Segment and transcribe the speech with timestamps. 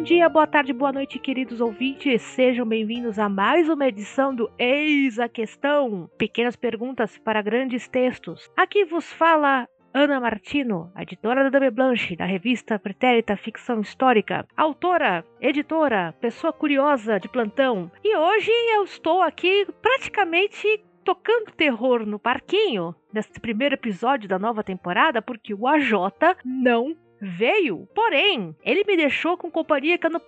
[0.00, 2.22] Bom dia, boa tarde, boa noite, queridos ouvintes.
[2.22, 6.08] Sejam bem-vindos a mais uma edição do Eis a Questão.
[6.16, 8.50] Pequenas perguntas para grandes textos.
[8.56, 15.22] Aqui vos fala Ana Martino, editora da Dame Blanche, da revista Pretérita Ficção Histórica, autora,
[15.38, 17.92] editora, pessoa curiosa de plantão.
[18.02, 24.64] E hoje eu estou aqui praticamente tocando terror no parquinho nesse primeiro episódio da nova
[24.64, 25.92] temporada, porque o AJ
[26.42, 27.86] não veio.
[27.94, 30.20] Porém, ele me deixou com companhia que não,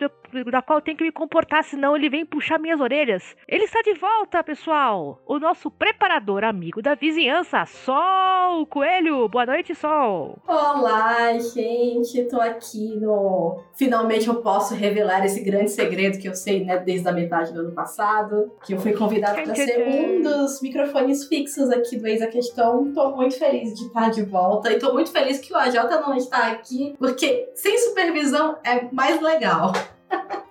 [0.50, 3.36] da qual eu tenho que me comportar, senão ele vem puxar minhas orelhas.
[3.48, 5.20] Ele está de volta, pessoal!
[5.26, 9.28] O nosso preparador amigo da vizinhança, Sol Coelho.
[9.28, 10.38] Boa noite, Sol!
[10.46, 12.24] Olá, gente!
[12.24, 13.60] Tô aqui no.
[13.74, 17.60] Finalmente eu posso revelar esse grande segredo que eu sei, né, desde a metade do
[17.60, 18.52] ano passado.
[18.64, 22.92] Que eu fui convidado para ser um dos microfones fixos aqui do Ex a Questão.
[22.92, 26.14] Tô muito feliz de estar de volta e tô muito feliz que o AJ não
[26.14, 29.72] está aqui porque sem supervisão é mais legal.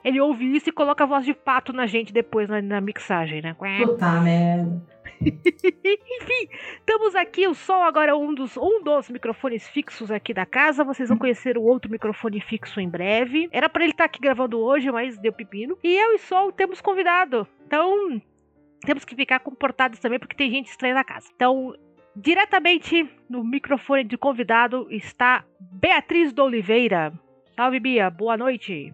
[0.03, 3.41] Ele ouve isso e coloca a voz de pato na gente depois na, na mixagem,
[3.41, 3.55] né?
[3.85, 4.81] Puta merda.
[5.21, 7.47] Enfim, estamos aqui.
[7.47, 10.83] O Sol agora é um dos, um dos microfones fixos aqui da casa.
[10.83, 13.47] Vocês vão conhecer o outro microfone fixo em breve.
[13.51, 15.77] Era para ele estar tá aqui gravando hoje, mas deu pepino.
[15.83, 17.47] E eu e Sol temos convidado.
[17.67, 18.19] Então,
[18.81, 21.27] temos que ficar comportados também, porque tem gente estranha na casa.
[21.35, 21.75] Então,
[22.15, 27.13] Diretamente no microfone de convidado está Beatriz do Oliveira.
[27.55, 28.09] Salve, Bia.
[28.09, 28.93] Boa noite.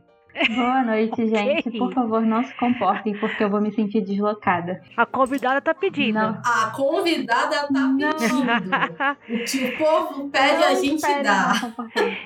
[0.56, 1.28] Boa noite, okay.
[1.28, 1.78] gente.
[1.80, 4.82] Por favor, não se comportem, porque eu vou me sentir deslocada.
[4.96, 6.20] A convidada tá pedindo.
[6.20, 6.42] Não.
[6.46, 9.66] A convidada tá pedindo.
[9.74, 11.54] o povo pede, não a gente pede, dá.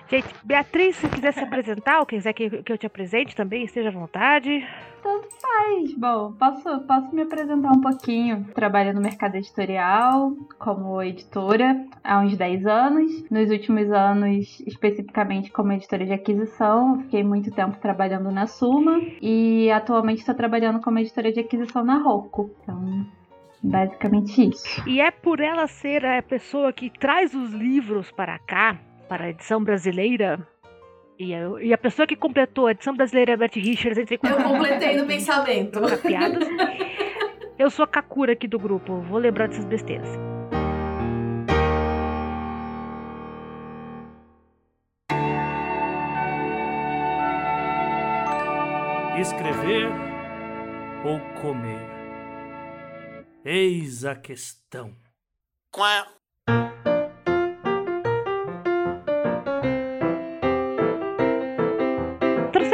[0.09, 3.89] Gente, Beatriz, se quiser se apresentar ou quiser que, que eu te apresente também, esteja
[3.89, 4.67] à vontade.
[5.01, 5.93] Tanto faz.
[5.95, 8.45] Bom, posso, posso me apresentar um pouquinho.
[8.53, 13.29] Trabalho no mercado editorial como editora há uns 10 anos.
[13.29, 19.71] Nos últimos anos, especificamente como editora de aquisição, fiquei muito tempo trabalhando na Suma e
[19.71, 22.51] atualmente estou trabalhando como editora de aquisição na Rocco.
[22.61, 23.05] Então,
[23.61, 24.87] basicamente isso.
[24.87, 29.29] E é por ela ser a pessoa que traz os livros para cá, para a
[29.29, 30.47] edição brasileira,
[31.21, 34.97] e a, e a pessoa que completou a edição brasileira Bert Richards entre Eu completei
[34.97, 35.79] no pensamento.
[36.01, 36.47] Piadas.
[37.59, 40.09] Eu sou a Kakura aqui do grupo, vou lembrar dessas besteiras.
[49.19, 49.91] Escrever
[51.05, 51.87] ou comer?
[53.45, 54.95] Eis a questão.
[55.71, 55.87] Qual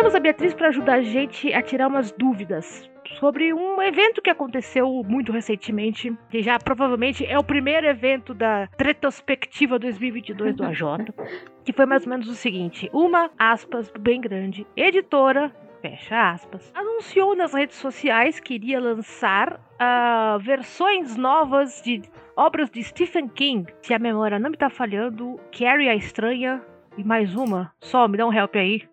[0.07, 4.29] Trouxemos a Beatriz para ajudar a gente a tirar umas dúvidas sobre um evento que
[4.29, 10.81] aconteceu muito recentemente, que já provavelmente é o primeiro evento da retrospectiva 2022 do AJ,
[11.65, 17.35] que foi mais ou menos o seguinte: uma aspas bem grande, editora fecha aspas, anunciou
[17.35, 22.01] nas redes sociais que iria lançar uh, versões novas de
[22.33, 23.69] obras de Stephen King.
[23.81, 26.61] Se a memória não me tá falhando, Carrie a Estranha
[26.97, 27.73] e mais uma.
[27.81, 28.87] Só me dá um help aí.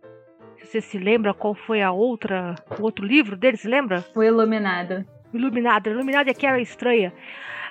[0.64, 4.04] Você se lembra qual foi a outra, o outro livro dele, se lembra?
[4.14, 5.04] O Iluminado.
[5.32, 5.88] Iluminado.
[5.88, 7.12] Iluminado é que era estranha.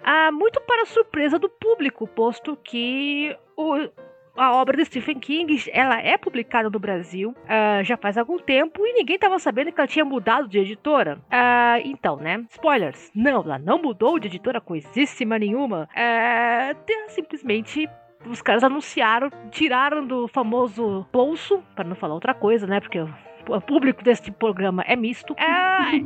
[0.04, 3.90] Ah, muito para surpresa do público, posto que o,
[4.36, 8.86] a obra de Stephen King ela é publicada no Brasil uh, já faz algum tempo
[8.86, 11.20] e ninguém estava sabendo que ela tinha mudado de editora.
[11.28, 12.44] Uh, então, né?
[12.50, 13.12] Spoilers.
[13.16, 15.88] Não, ela não mudou de editora coisíssima nenhuma.
[15.94, 17.88] Uh, simplesmente
[18.26, 22.80] os caras anunciaram, tiraram do famoso bolso, para não falar outra coisa, né?
[22.80, 25.36] Porque o público desse programa é misto.
[25.38, 25.98] É,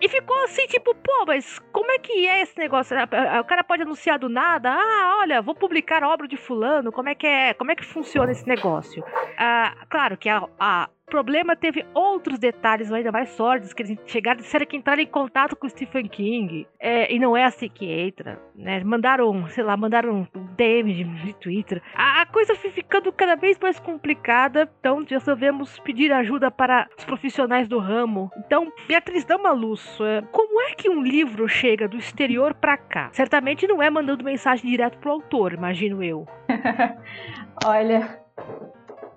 [0.00, 2.96] e ficou assim, tipo, pô, mas como é que é esse negócio?
[2.96, 7.08] O cara pode anunciar do nada, ah, olha, vou publicar a obra de fulano, como
[7.08, 9.04] é que é, como é que funciona esse negócio?
[9.36, 14.40] Ah, claro que a, a problema teve outros detalhes ainda mais sórdidos, que eles chegaram,
[14.40, 17.86] disseram que entraram em contato com o Stephen King, é, e não é assim que
[17.86, 18.82] entra, né?
[18.84, 21.82] Mandaram, sei lá, mandaram um DM de, Twitter.
[21.94, 27.04] A, a, coisa foi ficando cada vez mais complicada, então resolvemos pedir ajuda para os
[27.04, 28.30] profissionais do ramo.
[28.38, 29.98] Então, Beatriz, dá uma luz.
[30.00, 33.08] É, como é que um livro chega do exterior para cá?
[33.12, 36.26] Certamente não é mandando mensagem direto pro autor, imagino eu.
[37.64, 38.20] Olha,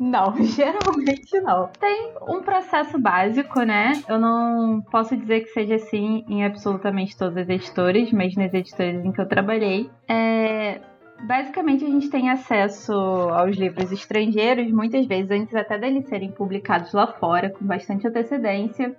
[0.02, 1.70] não, geralmente não.
[1.80, 3.92] Tem um processo básico, né?
[4.10, 9.06] Eu não posso dizer que seja assim em absolutamente todas as editoras, mas nas editoras
[9.06, 9.92] em que eu trabalhei.
[10.08, 10.82] É,
[11.22, 16.92] basicamente a gente tem acesso aos livros estrangeiros, muitas vezes antes até deles serem publicados
[16.94, 18.96] lá fora, com bastante antecedência.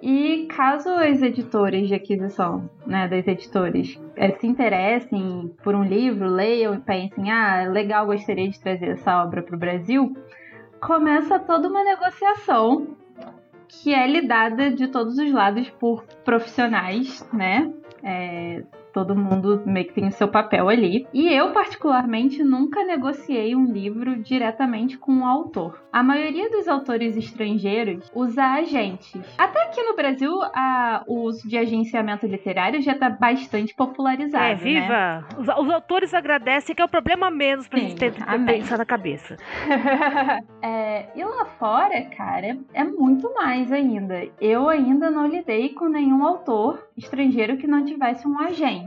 [0.00, 6.28] E caso as editoras de aquisição, né, das editoras, é, se interessem por um livro,
[6.28, 10.14] leiam e pensem, ah, legal, gostaria de trazer essa obra para o Brasil,
[10.80, 12.96] começa toda uma negociação
[13.68, 17.72] que é lidada de todos os lados por profissionais, né?
[18.02, 18.62] É,
[18.96, 21.06] todo mundo meio que tem o seu papel ali.
[21.12, 25.82] E eu, particularmente, nunca negociei um livro diretamente com o autor.
[25.92, 29.20] A maioria dos autores estrangeiros usa agentes.
[29.36, 34.44] Até aqui no Brasil, a, o uso de agenciamento literário já está bastante popularizado.
[34.44, 34.88] É, viva!
[34.88, 35.24] Né?
[35.36, 38.78] Os, os, autores agradecem, que é o problema menos pra Sim, gente ter que pensar
[38.78, 39.36] na cabeça.
[40.62, 44.26] é, e lá fora, cara, é muito mais ainda.
[44.40, 48.85] Eu ainda não lidei com nenhum autor estrangeiro que não tivesse um agente.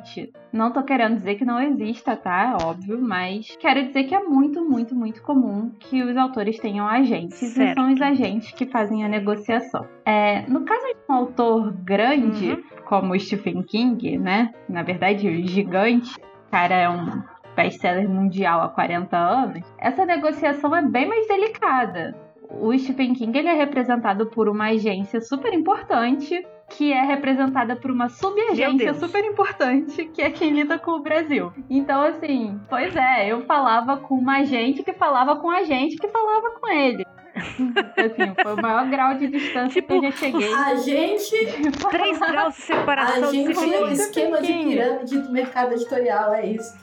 [0.52, 2.58] Não tô querendo dizer que não exista, tá?
[2.64, 7.38] Óbvio, mas quero dizer que é muito, muito, muito comum que os autores tenham agentes
[7.38, 7.72] certo.
[7.72, 9.86] e são os agentes que fazem a negociação.
[10.06, 12.64] É, no caso de um autor grande, uhum.
[12.86, 14.54] como Stephen King, né?
[14.68, 17.22] Na verdade, o gigante, o cara é um
[17.56, 22.16] best-seller mundial há 40 anos, essa negociação é bem mais delicada.
[22.50, 27.92] O Stephen King ele é representado por uma agência super importante que é representada por
[27.92, 31.52] uma subagência super importante, que é quem lida com o Brasil.
[31.70, 36.08] Então, assim, pois é, eu falava com uma agente que falava com a gente que
[36.08, 37.04] falava com ele.
[37.40, 40.54] assim, foi o maior grau de distância tipo, que eu já cheguei.
[40.54, 41.36] A gente.
[41.90, 43.30] Três graus de separação.
[43.30, 46.78] A gente é o esquema de pirâmide do mercado editorial, é isso.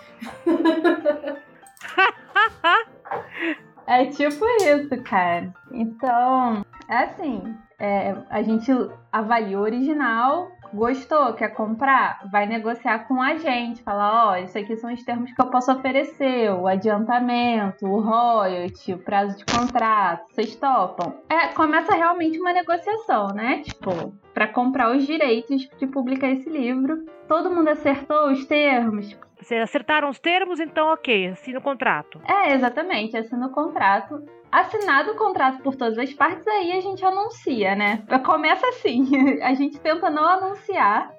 [3.87, 5.53] é tipo isso, cara.
[5.73, 8.71] Então, é assim, é, a gente
[9.13, 14.59] avalia o original, gostou, quer comprar, vai negociar com a gente, falar, ó, oh, isso
[14.59, 19.45] aqui são os termos que eu posso oferecer, o adiantamento, o royalty, o prazo de
[19.45, 21.15] contrato, vocês topam?
[21.29, 23.63] É, começa realmente uma negociação, né?
[23.63, 27.05] Tipo, para comprar os direitos de publicar esse livro.
[27.29, 32.21] Todo mundo acertou os termos, vocês acertaram os termos, então ok, assina o contrato.
[32.27, 34.23] É, exatamente, assina o contrato.
[34.51, 38.03] Assinado o contrato por todas as partes, aí a gente anuncia, né?
[38.25, 39.07] Começa assim,
[39.43, 41.13] a gente tenta não anunciar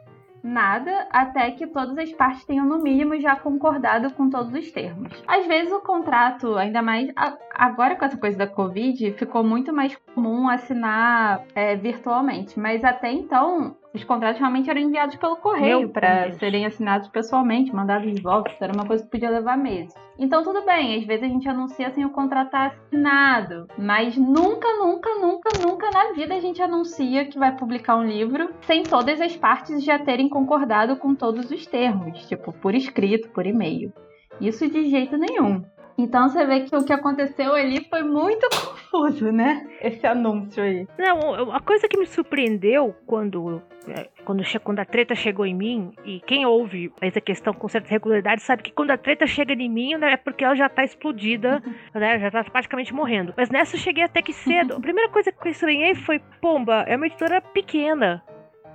[0.48, 5.12] nada até que todas as partes tenham no mínimo já concordado com todos os termos.
[5.28, 7.12] Às vezes o contrato, ainda mais
[7.54, 13.12] agora com essa coisa da Covid, ficou muito mais comum assinar é, virtualmente, mas até
[13.12, 18.52] então os contratos realmente eram enviados pelo correio para serem assinados pessoalmente, mandados de volta.
[18.52, 19.94] Isso era uma coisa que podia levar meses.
[20.20, 25.10] Então, tudo bem, às vezes a gente anuncia sem o contrato assinado, mas nunca, nunca,
[25.16, 29.36] nunca, nunca na vida a gente anuncia que vai publicar um livro sem todas as
[29.36, 33.94] partes já terem concordado com todos os termos, tipo, por escrito, por e-mail.
[34.42, 35.64] Isso de jeito nenhum.
[35.98, 38.48] Então você vê que o que aconteceu ali foi muito
[38.92, 39.68] confuso, né?
[39.82, 40.88] Esse anúncio aí.
[40.98, 45.92] Não, a coisa que me surpreendeu quando, é, quando, quando a treta chegou em mim,
[46.06, 49.70] e quem ouve essa questão com certa regularidade sabe que quando a treta chega em
[49.70, 51.64] mim né, é porque ela já tá explodida,
[51.96, 52.20] né?
[52.20, 53.34] Já tá praticamente morrendo.
[53.36, 54.76] Mas nessa eu cheguei até que cedo.
[54.76, 58.24] A primeira coisa que eu estranhei foi, pomba, é uma editora pequena.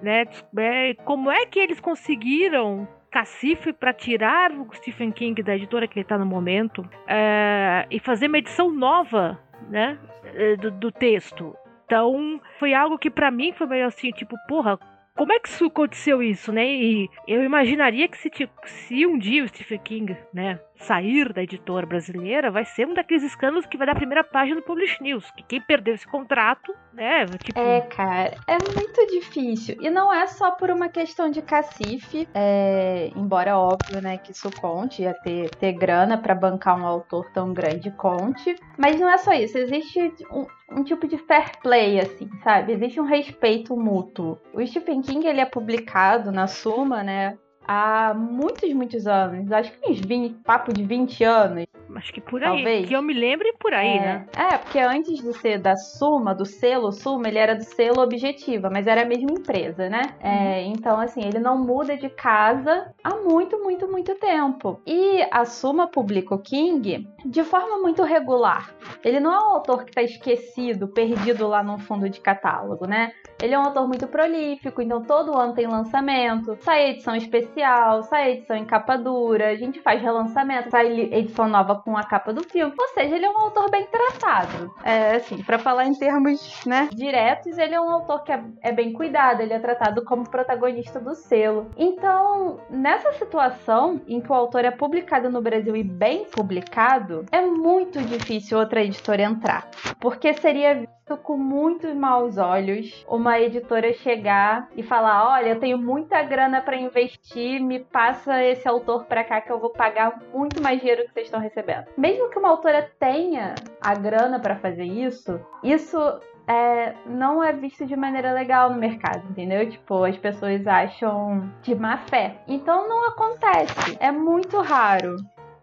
[0.03, 0.25] Né?
[0.59, 5.99] É, como é que eles conseguiram cacife para tirar o Stephen King da editora que
[5.99, 9.39] ele está no momento é, e fazer uma edição nova,
[9.69, 9.99] né,
[10.35, 11.55] é, do, do texto.
[11.85, 14.79] Então, foi algo que para mim foi meio assim, tipo, porra,
[15.15, 16.67] como é que isso aconteceu isso, né?
[16.67, 18.31] E eu imaginaria que se,
[18.65, 23.23] se um dia o Stephen King, né, sair da editora brasileira, vai ser um daqueles
[23.23, 25.31] escândalos que vai dar a primeira página do Publish News.
[25.33, 27.27] Que quem perdeu esse contrato, né?
[27.43, 27.59] Tipo...
[27.59, 29.77] É, cara, é muito difícil.
[29.81, 33.11] E não é só por uma questão de cacife, é...
[33.17, 37.53] embora óbvio, né, que isso conte, ia ter, ter grana para bancar um autor tão
[37.53, 38.57] grande, conte.
[38.77, 42.73] Mas não é só isso, existe um, um tipo de fair play, assim, sabe?
[42.73, 44.39] Existe um respeito mútuo.
[44.53, 47.39] O Stephen King, ele é publicado na Suma, né?
[47.67, 49.51] Há muitos, muitos anos.
[49.53, 51.67] Acho que uns 20, papo de 20 anos.
[51.97, 52.57] Acho que por aí.
[52.57, 52.89] Talvez.
[52.89, 54.27] Que eu me lembre por aí, é, né?
[54.37, 58.69] É, porque antes de ser da Suma, do selo Suma, ele era do selo Objetiva,
[58.71, 60.03] mas era a mesma empresa, né?
[60.21, 60.43] É, uhum.
[60.43, 64.81] É, então, assim, ele não muda de casa há muito, muito, muito tempo.
[64.87, 68.75] E a Suma publica o King de forma muito regular.
[69.05, 73.13] Ele não é um autor que tá esquecido, perdido lá no fundo de catálogo, né?
[73.43, 78.33] Ele é um autor muito prolífico, então todo ano tem lançamento, sai edição especial, sai
[78.33, 82.43] edição em capa dura, a gente faz relançamento, sai edição nova com a capa do
[82.43, 82.75] filme.
[82.79, 84.75] Ou seja, ele é um autor bem tratado.
[84.83, 88.73] É, assim, para falar em termos, né, diretos, ele é um autor que é, é
[88.73, 91.71] bem cuidado, ele é tratado como protagonista do selo.
[91.77, 97.41] Então, nessa situação em que o autor é publicado no Brasil e bem publicado, é
[97.43, 99.69] muito difícil outra editora entrar,
[100.01, 106.23] porque seria com muitos maus olhos uma editora chegar e falar: Olha, eu tenho muita
[106.23, 110.81] grana para investir, me passa esse autor para cá que eu vou pagar muito mais
[110.81, 111.87] dinheiro que vocês estão recebendo.
[111.97, 115.99] Mesmo que uma autora tenha a grana para fazer isso, isso
[116.47, 119.69] é, não é visto de maneira legal no mercado, entendeu?
[119.69, 122.37] Tipo, as pessoas acham de má fé.
[122.49, 123.97] Então não acontece.
[124.01, 125.17] É muito raro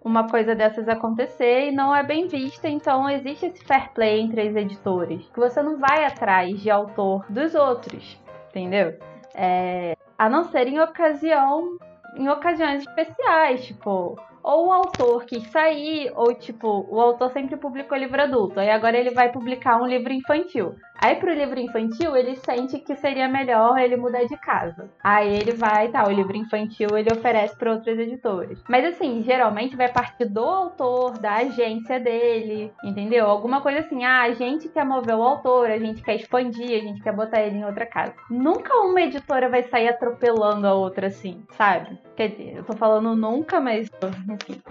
[0.03, 4.41] uma coisa dessas acontecer e não é bem vista, então existe esse fair play entre
[4.41, 8.17] as editoras, que você não vai atrás de autor dos outros,
[8.49, 8.97] entendeu?
[9.33, 11.77] É, a não ser em ocasião,
[12.15, 14.17] em ocasiões especiais, tipo,
[14.49, 18.97] ou o autor quis sair, ou tipo, o autor sempre publicou livro adulto, aí agora
[18.97, 20.75] ele vai publicar um livro infantil.
[21.01, 24.89] Aí pro livro infantil, ele sente que seria melhor ele mudar de casa.
[25.01, 28.61] Aí ele vai, tá, o livro infantil ele oferece para outras editoras.
[28.67, 33.27] Mas assim, geralmente vai partir do autor, da agência dele, entendeu?
[33.27, 36.83] Alguma coisa assim, ah, a gente quer mover o autor, a gente quer expandir, a
[36.83, 38.15] gente quer botar ele em outra casa.
[38.29, 41.97] Nunca uma editora vai sair atropelando a outra assim, sabe?
[42.17, 43.89] Quer dizer, eu tô falando nunca, mas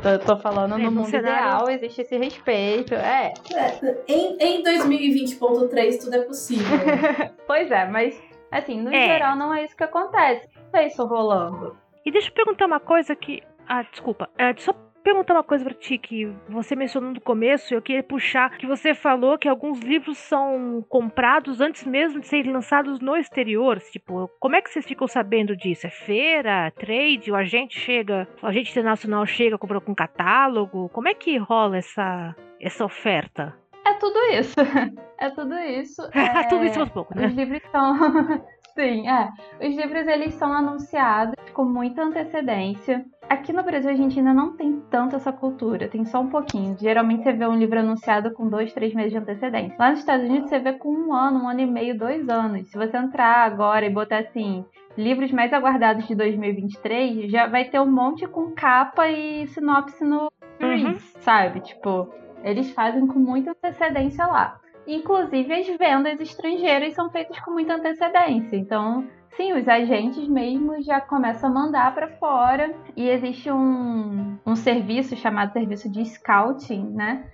[0.02, 1.46] tô, tô falando é, no mundo cenário...
[1.46, 2.94] ideal, existe esse respeito.
[2.94, 3.32] É.
[3.54, 6.78] é em, em 2020.3 tudo é possível.
[7.46, 8.20] pois é, mas
[8.50, 9.06] assim, no é.
[9.06, 10.48] geral não é isso que acontece.
[10.72, 11.76] Não é isso rolando.
[12.04, 13.42] E deixa eu perguntar uma coisa que.
[13.66, 14.28] Ah, desculpa.
[14.38, 18.50] É, só perguntar uma coisa pra ti que você mencionou no começo, eu queria puxar
[18.56, 23.80] que você falou que alguns livros são comprados antes mesmo de serem lançados no exterior.
[23.80, 25.86] Tipo, como é que vocês ficam sabendo disso?
[25.86, 30.88] É feira, trade, o agente chega, o agente internacional chega, compra com catálogo?
[30.90, 33.54] Como é que rola essa, essa oferta?
[33.86, 34.54] É tudo isso.
[35.20, 36.02] É tudo isso.
[36.14, 36.44] É...
[36.44, 37.26] tudo isso um pouco, né?
[37.26, 37.96] Os livros são.
[38.78, 39.28] Sim, é.
[39.60, 43.04] Os livros eles são anunciados com muita antecedência.
[43.28, 46.76] Aqui no Brasil a gente ainda não tem tanto essa cultura, tem só um pouquinho.
[46.80, 49.76] Geralmente você vê um livro anunciado com dois, três meses de antecedência.
[49.78, 52.70] Lá nos Estados Unidos você vê com um ano, um ano e meio, dois anos.
[52.70, 54.64] Se você entrar agora e botar assim,
[54.96, 60.32] livros mais aguardados de 2023, já vai ter um monte com capa e sinopse no
[60.62, 60.96] uhum.
[61.20, 61.60] sabe?
[61.60, 62.08] Tipo,
[62.42, 64.58] eles fazem com muita antecedência lá.
[64.86, 68.56] Inclusive, as vendas estrangeiras são feitas com muita antecedência.
[68.56, 69.06] Então,
[69.38, 72.74] sim, os agentes mesmo já começam a mandar para fora.
[72.96, 77.24] E existe um, um serviço chamado serviço de scouting, né?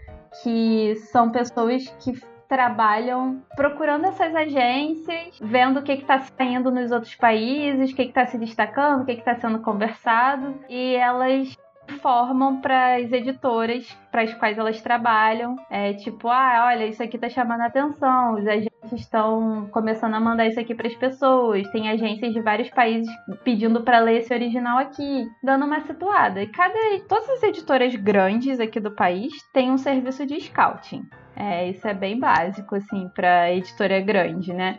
[0.42, 2.12] Que são pessoas que
[2.46, 8.26] trabalham procurando essas agências, vendo o que está saindo nos outros países, o que está
[8.26, 11.56] se destacando, o que está sendo conversado, e elas
[11.88, 15.56] informam para as editoras para as quais elas trabalham.
[15.70, 20.20] É tipo, ah, olha, isso aqui tá chamando a atenção, os agentes estão começando a
[20.20, 21.68] mandar isso aqui para as pessoas.
[21.70, 23.12] Tem agências de vários países
[23.42, 26.42] pedindo para ler esse original aqui, dando uma situada.
[26.42, 26.74] E cada
[27.08, 31.04] todas as editoras grandes aqui do país têm um serviço de scouting.
[31.36, 34.78] É, isso é bem básico assim para editora grande, né?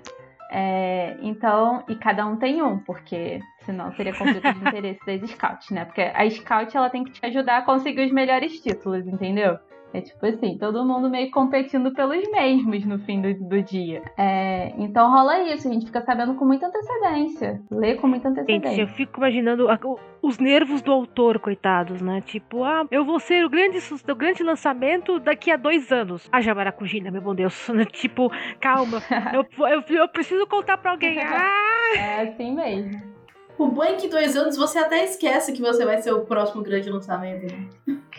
[0.51, 5.71] É, então, e cada um tem um, porque senão seria conflito de interesse das scouts,
[5.71, 5.85] né?
[5.85, 9.57] Porque a scout ela tem que te ajudar a conseguir os melhores títulos, entendeu?
[9.95, 14.01] É tipo assim, todo mundo meio competindo pelos mesmos no fim do, do dia.
[14.17, 17.61] É, então rola isso, a gente fica sabendo com muita antecedência.
[17.71, 18.71] Lê com muita antecedência.
[18.71, 19.67] Gente, eu fico imaginando
[20.21, 22.19] os nervos do autor, coitados, né?
[22.19, 26.27] Tipo, ah, eu vou ser o grande, o grande lançamento daqui a dois anos.
[26.29, 27.55] Ah, Jamaracugina, meu bom Deus.
[27.93, 28.29] Tipo,
[28.59, 29.01] calma.
[29.33, 31.17] eu, eu, eu preciso contar pra alguém.
[31.21, 31.97] Ah!
[31.97, 33.14] É assim mesmo.
[33.57, 36.89] Bom é que dois anos você até esquece que você vai ser o próximo grande
[36.89, 37.67] lançamento, né?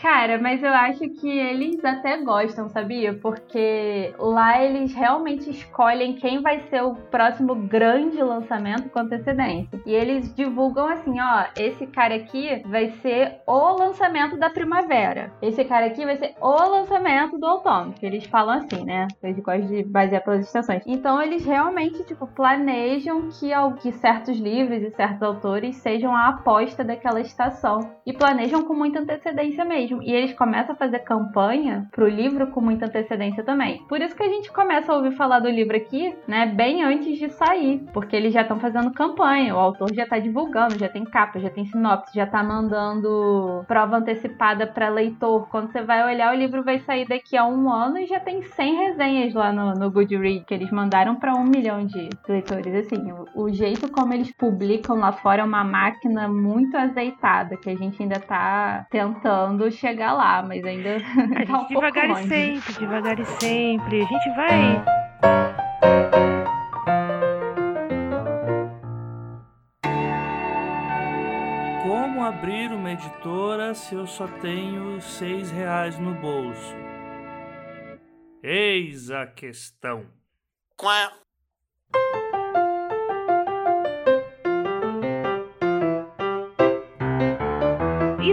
[0.00, 3.14] Cara, mas eu acho que eles até gostam, sabia?
[3.14, 9.81] Porque lá eles realmente escolhem quem vai ser o próximo grande lançamento com antecedência.
[9.87, 15.33] E eles divulgam assim, ó, esse cara aqui vai ser o lançamento da primavera.
[15.40, 17.95] Esse cara aqui vai ser o lançamento do outono.
[17.95, 19.09] Que eles falam assim, né?
[19.23, 20.83] Eles gostam de basear pelas estações.
[20.87, 23.50] Então eles realmente, tipo, planejam que,
[23.81, 27.80] que certos livros e certos autores sejam a aposta daquela estação.
[28.06, 30.02] E planejam com muita antecedência mesmo.
[30.02, 33.83] E eles começam a fazer campanha pro livro com muita antecedência também.
[33.88, 37.18] Por isso que a gente começa a ouvir falar do livro aqui, né, bem antes
[37.18, 37.85] de sair.
[37.92, 41.50] Porque eles já estão fazendo campanha, o autor já tá divulgando, já tem capa, já
[41.50, 45.49] tem sinopse, já tá mandando prova antecipada para leitor.
[45.49, 48.42] Quando você vai olhar, o livro vai sair daqui a um ano e já tem
[48.42, 52.75] 100 resenhas lá no, no Goodreads, que eles mandaram para um milhão de leitores.
[52.75, 57.70] Assim, o, o jeito como eles publicam lá fora é uma máquina muito azeitada, que
[57.70, 60.96] a gente ainda tá tentando chegar lá, mas ainda.
[61.37, 64.02] A tá um devagar e sempre, devagar e sempre.
[64.02, 64.85] A gente vai.
[71.82, 76.75] Como abrir uma editora se eu só tenho seis reais no bolso?
[78.42, 80.06] Eis a questão.
[80.76, 81.25] Qual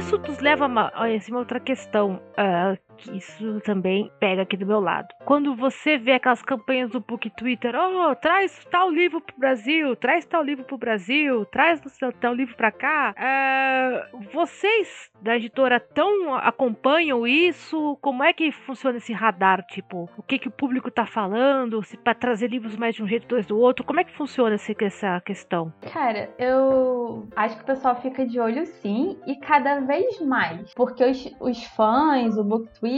[0.03, 2.77] isso nos leva a uma, a uma outra questão, uh,
[3.11, 5.07] isso também pega aqui do meu lado.
[5.25, 10.25] Quando você vê aquelas campanhas do Book Twitter, oh, traz tal livro pro Brasil, traz
[10.25, 11.81] tal livro pro Brasil, traz
[12.19, 17.97] tal livro pra cá, uh, vocês da editora tão acompanham isso?
[18.01, 19.65] Como é que funciona esse radar?
[19.67, 21.81] Tipo, o que, que o público tá falando?
[21.83, 23.85] Se para trazer livros mais de um jeito, dois do outro?
[23.85, 25.73] Como é que funciona essa questão?
[25.91, 30.73] Cara, eu acho que o pessoal fica de olho sim, e cada vez mais.
[30.73, 32.92] Porque os, os fãs, o Book Twitter,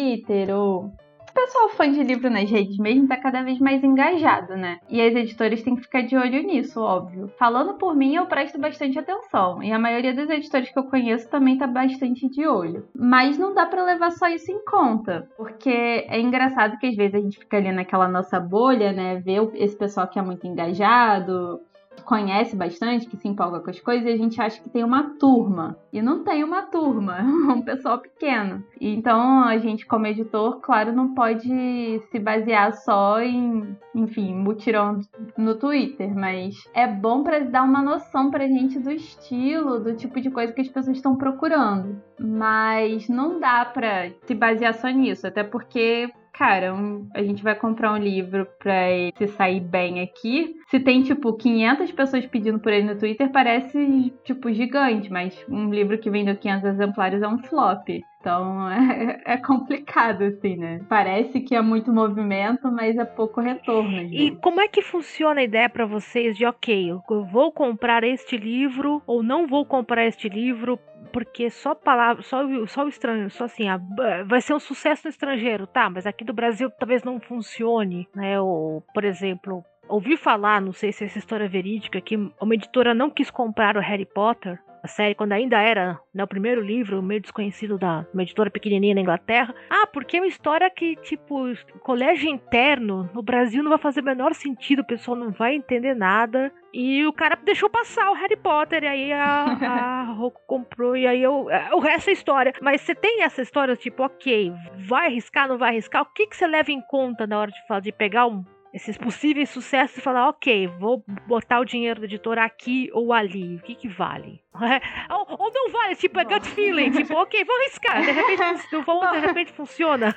[0.51, 0.91] o
[1.35, 4.79] pessoal fã de livro nas redes mesmo tá cada vez mais engajado, né?
[4.89, 7.27] E as editoras têm que ficar de olho nisso, óbvio.
[7.37, 9.61] Falando por mim, eu presto bastante atenção.
[9.61, 12.87] E a maioria dos editores que eu conheço também tá bastante de olho.
[12.95, 15.27] Mas não dá para levar só isso em conta.
[15.35, 19.17] Porque é engraçado que às vezes a gente fica ali naquela nossa bolha, né?
[19.19, 21.59] Ver esse pessoal que é muito engajado,
[22.03, 25.15] conhece bastante, que se empolga com as coisas, e a gente acha que tem uma
[25.17, 25.77] turma.
[25.91, 28.63] E não tem uma turma, é um pessoal pequeno.
[28.79, 34.99] Então a gente, como editor, claro, não pode se basear só em, enfim, mutirão
[35.37, 40.19] no Twitter, mas é bom para dar uma noção pra gente do estilo, do tipo
[40.19, 42.01] de coisa que as pessoas estão procurando.
[42.19, 47.55] Mas não dá pra se basear só nisso, até porque cara, um, a gente vai
[47.55, 50.55] comprar um livro ele se sair bem aqui.
[50.69, 55.69] Se tem, tipo, 500 pessoas pedindo por ele no Twitter, parece, tipo, gigante, mas um
[55.69, 57.87] livro que vendeu 500 exemplares é um flop.
[58.19, 60.81] Então é, é, complicado, assim, né?
[60.89, 64.01] Parece que é muito movimento, mas é pouco retorno.
[64.01, 68.35] E como é que funciona a ideia para vocês de, ok, eu vou comprar este
[68.35, 70.79] livro ou não vou comprar este livro
[71.15, 73.79] porque só palavra, só, só o estranho, só assim, a,
[74.25, 75.89] vai ser um sucesso no estrangeiro, tá?
[75.89, 78.41] Mas aqui do Brasil talvez não funcione, né?
[78.41, 82.93] Ou, por exemplo, ouvi falar, não sei se essa história é verídica, que uma editora
[82.93, 87.01] não quis comprar o Harry Potter a série quando ainda era né, o primeiro livro,
[87.01, 89.53] meio desconhecido da uma editora pequenininha na Inglaterra.
[89.67, 91.43] Ah, porque é uma história que, tipo,
[91.79, 95.95] colégio interno no Brasil não vai fazer o menor sentido, o pessoal não vai entender
[95.95, 96.53] nada.
[96.71, 101.07] E o cara deixou passar o Harry Potter, e aí a, a Roku comprou, e
[101.07, 102.53] aí eu, é, o resto é história.
[102.61, 104.53] Mas você tem essa história, tipo, ok,
[104.87, 106.03] vai arriscar, não vai arriscar?
[106.03, 109.49] O que, que você leva em conta na hora de, de pegar um esses possíveis
[109.49, 113.73] sucessos e falar, ok, vou botar o dinheiro do editor aqui ou ali, o que
[113.73, 114.41] que vale?
[115.09, 119.11] ou, ou, não vale, tipo, é gut feeling, tipo, ok, vou arriscar, de repente, vamos,
[119.11, 120.13] de repente funciona.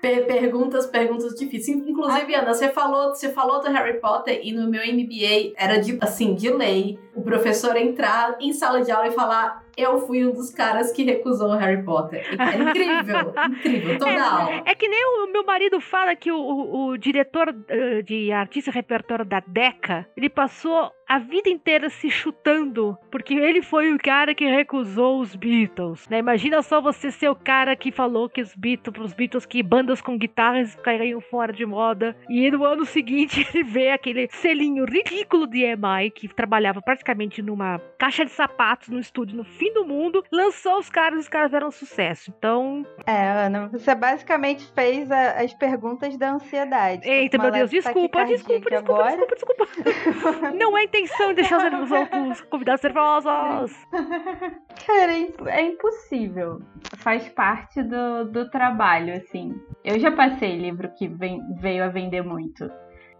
[0.00, 1.76] perguntas, perguntas difíceis.
[1.86, 5.98] Inclusive, Ana, você falou, você falou do Harry Potter e no meu MBA era de,
[6.00, 10.32] assim, de lei, o professor entrar em sala de aula e falar eu fui um
[10.32, 12.26] dos caras que recusou o Harry Potter.
[12.38, 14.62] É incrível, incrível, toda é, aula.
[14.66, 18.70] É que nem o meu marido fala que o, o, o diretor uh, de artista
[18.70, 24.32] repertório da DECA, ele passou a vida inteira se chutando, porque ele foi o cara
[24.32, 26.08] que recusou os Beatles.
[26.08, 26.18] Né?
[26.18, 30.00] Imagina só você ser o cara que falou que os Beatles, os Beatles, que bandas
[30.00, 35.48] com guitarras cairiam fora de moda, e no ano seguinte ele vê aquele selinho ridículo
[35.48, 40.24] de EMI, que trabalhava praticamente numa caixa de sapatos no estúdio no fim do mundo,
[40.30, 42.32] lançou os caras e os caras eram sucesso.
[42.38, 42.86] Então.
[43.04, 47.08] É, Ana, você basicamente fez a, as perguntas da ansiedade.
[47.08, 50.50] Eita, meu Deus, desculpa, desculpa, desculpa, desculpa, desculpa, desculpa.
[50.52, 53.86] Não é intenção de deixar os outros convidados nervosos.
[54.86, 56.60] Cara, é, é impossível.
[56.98, 59.60] Faz parte do, do trabalho, assim.
[59.84, 62.70] Eu já passei livro que vem, veio a vender muito.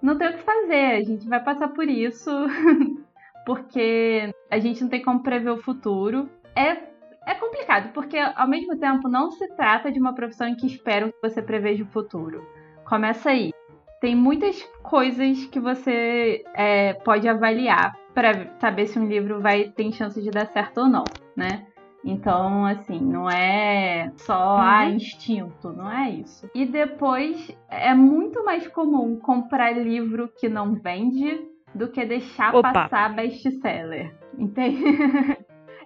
[0.03, 2.31] Não tem o que fazer, a gente vai passar por isso.
[3.45, 6.29] porque a gente não tem como prever o futuro.
[6.55, 6.91] É
[7.27, 11.13] é complicado, porque ao mesmo tempo não se trata de uma profissão em que esperam
[11.13, 12.45] que você preveja o futuro.
[12.85, 13.53] Começa aí
[14.01, 19.93] tem muitas coisas que você é, pode avaliar para saber se um livro vai ter
[19.93, 21.05] chance de dar certo ou não,
[21.37, 21.67] né?
[22.03, 24.61] Então, assim, não é só uhum.
[24.61, 26.49] ah, instinto, não é isso.
[26.55, 32.73] E depois é muito mais comum comprar livro que não vende do que deixar Opa.
[32.73, 34.15] passar best-seller.
[34.39, 34.83] Entende?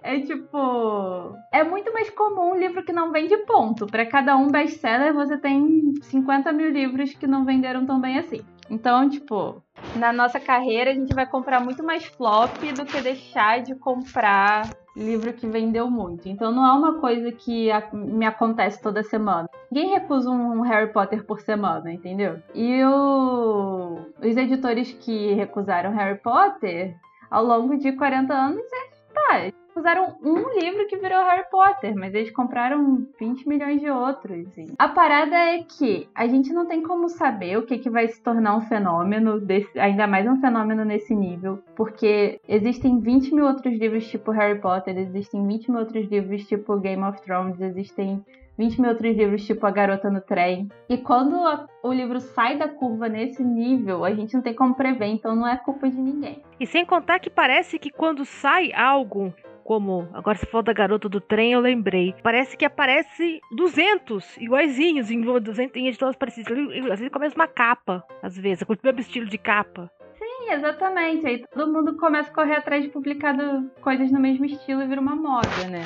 [0.05, 1.35] É tipo.
[1.51, 3.87] É muito mais comum um livro que não vende ponto.
[3.87, 8.45] Para cada um best-seller, você tem 50 mil livros que não venderam tão bem assim.
[8.69, 9.63] Então, tipo,
[9.95, 14.69] na nossa carreira a gente vai comprar muito mais flop do que deixar de comprar
[14.95, 16.29] livro que vendeu muito.
[16.29, 19.49] Então não é uma coisa que me acontece toda semana.
[19.71, 22.37] Ninguém recusa um Harry Potter por semana, entendeu?
[22.53, 23.97] E o...
[24.19, 26.95] os editores que recusaram Harry Potter
[27.31, 32.13] ao longo de 40 anos, é, tá, usaram um livro que virou Harry Potter, mas
[32.13, 34.47] eles compraram 20 milhões de outros.
[34.47, 34.67] Assim.
[34.77, 38.21] A parada é que a gente não tem como saber o que, que vai se
[38.21, 43.77] tornar um fenômeno, desse, ainda mais um fenômeno nesse nível, porque existem 20 mil outros
[43.77, 48.23] livros tipo Harry Potter, existem 20 mil outros livros tipo Game of Thrones, existem
[48.57, 50.69] 20 mil outros livros, tipo A Garota no Trem.
[50.87, 54.75] E quando a, o livro sai da curva nesse nível, a gente não tem como
[54.75, 56.41] prever, então não é culpa de ninguém.
[56.59, 59.33] E sem contar que parece que quando sai algo
[59.65, 62.13] como agora se falou da garota do trem, eu lembrei.
[62.21, 66.55] Parece que aparece 200 iguaizinhos em 200 em editoras parecidas,
[66.91, 69.91] às vezes com a mesma capa, às vezes, com o mesmo estilo de capa.
[70.19, 71.25] Sim, exatamente.
[71.25, 73.35] Aí todo mundo começa a correr atrás de publicar
[73.81, 75.81] coisas no mesmo estilo e vira uma moda, né?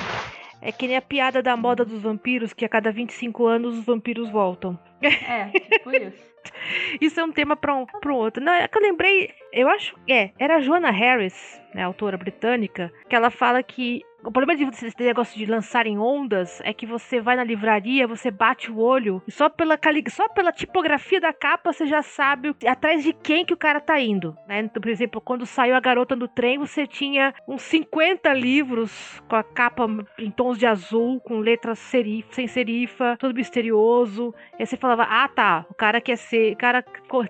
[0.61, 3.85] É que nem a piada da moda dos vampiros, que a cada 25 anos os
[3.85, 4.77] vampiros voltam.
[5.01, 6.29] É, tipo isso.
[6.99, 8.43] Isso é um tema para um, um outro.
[8.43, 12.91] Não, é que eu lembrei, eu acho, é, era a Joanna Harris, né, autora britânica,
[13.07, 16.85] que ela fala que o problema de esse negócio de lançar em ondas é que
[16.85, 19.79] você vai na livraria, você bate o olho e só pela,
[20.09, 23.99] só pela tipografia da capa você já sabe atrás de quem que o cara tá
[23.99, 24.35] indo.
[24.47, 24.59] Né?
[24.59, 29.35] Então, por exemplo, quando saiu A Garota do Trem, você tinha uns 50 livros com
[29.35, 34.33] a capa em tons de azul, com letras serif, sem serifa, todo misterioso.
[34.57, 36.83] E aí você falava, ah tá, o cara quer ser, o cara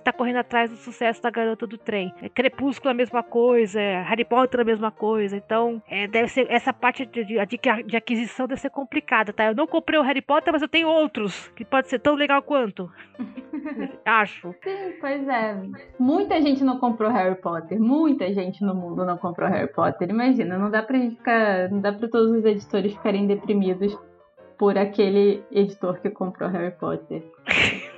[0.03, 2.13] tá correndo atrás do sucesso da Garota do Trem.
[2.21, 5.37] É Crepúsculo a mesma coisa, é Harry Potter a mesma coisa.
[5.37, 7.35] Então, é, deve ser essa parte de, de,
[7.85, 9.45] de, aquisição deve ser complicada, tá?
[9.45, 12.41] Eu não comprei o Harry Potter, mas eu tenho outros que pode ser tão legal
[12.41, 12.91] quanto.
[14.05, 14.53] Acho.
[14.63, 15.61] Sim, pois é.
[15.99, 17.79] Muita gente não comprou Harry Potter.
[17.79, 20.09] Muita gente no mundo não comprou Harry Potter.
[20.09, 21.69] Imagina, não dá pra gente ficar.
[21.69, 23.97] Não dá pra todos os editores ficarem deprimidos
[24.57, 27.23] por aquele editor que comprou Harry Potter.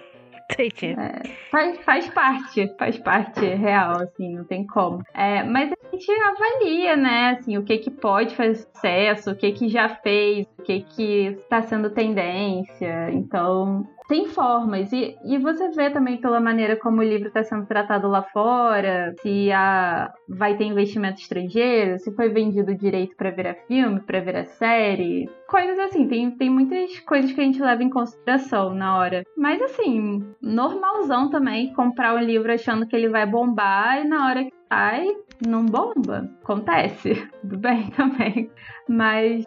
[0.85, 5.03] É, faz, faz parte, faz parte real, assim, não tem como.
[5.13, 9.51] É, mas a gente avalia, né, assim, o que que pode fazer sucesso, o que
[9.51, 13.09] que já fez, o que que está sendo tendência.
[13.11, 14.91] Então, tem formas.
[14.91, 19.15] E, e você vê também pela maneira como o livro está sendo tratado lá fora,
[19.21, 24.43] se a, vai ter investimento estrangeiro, se foi vendido direito para virar filme, para virar
[24.47, 25.29] série.
[25.47, 29.23] Coisas assim, tem, tem muitas coisas que a gente leva em consideração na hora.
[29.37, 34.43] Mas assim, normalzão também comprar um livro achando que ele vai bombar e na hora
[34.43, 35.07] que sai,
[35.47, 36.29] não bomba.
[36.43, 37.13] Acontece.
[37.39, 38.51] Tudo bem também.
[38.89, 39.45] Mas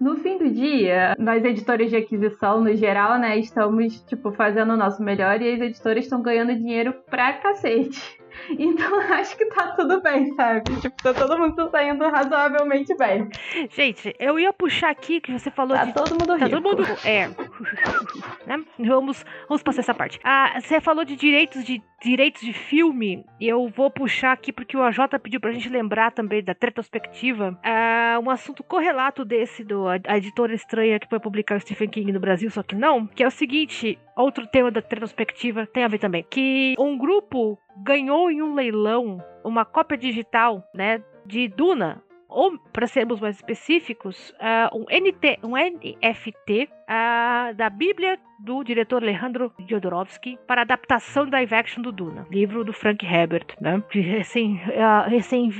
[0.00, 4.76] no fim do dia, nós editores de aquisição, no geral, né, estamos, tipo, fazendo o
[4.76, 8.18] nosso melhor e as editoras estão ganhando dinheiro pra cacete.
[8.50, 10.62] Então acho que tá tudo bem, sabe?
[10.80, 13.28] Tipo, tá todo mundo saindo razoavelmente bem.
[13.70, 15.92] Gente, eu ia puxar aqui que você falou tá de.
[15.92, 16.50] todo mundo tá rico.
[16.50, 16.84] todo mundo.
[17.04, 17.28] É.
[18.46, 18.64] né?
[18.78, 20.20] vamos, vamos passar essa parte.
[20.22, 23.24] Ah, você falou de direitos de direitos de filme.
[23.40, 27.58] Eu vou puxar aqui porque o AJ pediu pra gente lembrar também da retrospectiva.
[27.62, 32.12] Ah, um assunto correlato desse do a editora estranha que foi publicar o Stephen King
[32.12, 33.06] no Brasil, só que não.
[33.06, 36.24] Que é o seguinte: outro tema da retrospectiva tem a ver também.
[36.28, 42.86] Que um grupo ganhou em um leilão uma cópia digital, né, de Duna, ou para
[42.86, 50.38] sermos mais específicos, uh, um, NT, um NFT uh, da Bíblia do diretor Alejandro Jodorowsky
[50.46, 55.50] para adaptação da live action do Duna, livro do Frank Herbert, né, recém, uh, recém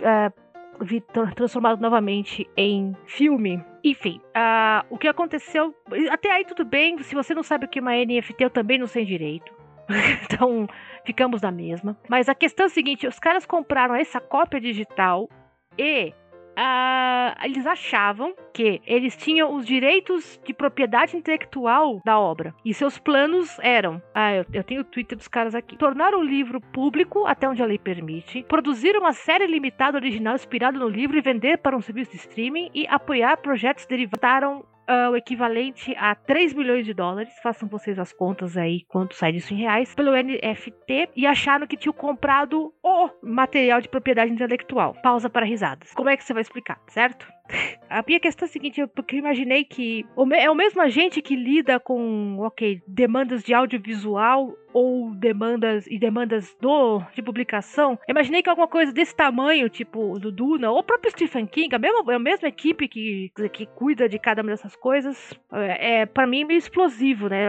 [1.35, 3.65] transformado novamente em filme.
[3.83, 4.21] Enfim,
[4.91, 5.75] o que aconteceu.
[6.11, 7.03] Até aí tudo bem.
[7.03, 9.53] Se você não sabe o que é uma NFT, eu também não sei direito.
[10.23, 10.69] então,
[11.05, 11.97] ficamos na mesma.
[12.09, 15.29] Mas a questão é a seguinte: os caras compraram essa cópia digital
[15.77, 16.13] e
[16.59, 22.53] Uh, eles achavam que eles tinham os direitos de propriedade intelectual da obra.
[22.64, 25.77] E seus planos eram: ah, eu, eu tenho o Twitter dos caras aqui.
[25.77, 30.77] Tornar o livro público até onde a lei permite, produzir uma série limitada original inspirada
[30.77, 34.18] no livro e vender para um serviço de streaming e apoiar projetos derivados
[34.88, 37.33] uh, o equivalente a 3 milhões de dólares.
[37.42, 41.77] Façam vocês as contas aí, quanto sai disso em reais, pelo NFT e acharam que
[41.77, 44.94] tinham comprado o material de propriedade intelectual.
[45.03, 45.92] Pausa para risadas.
[45.92, 47.38] Como é que você vai explicar, certo?
[47.89, 51.35] A minha questão é a seguinte, porque eu imaginei que é o mesmo agente que
[51.35, 57.99] lida com, ok, demandas de audiovisual ou demandas e demandas do de publicação.
[58.07, 61.75] Eu imaginei que alguma coisa desse tamanho, tipo do Duna, ou o próprio Stephen King,
[61.75, 66.07] a mesma, a mesma equipe que, que cuida de cada uma dessas coisas, é, é
[66.07, 67.49] para mim meio explosivo, né?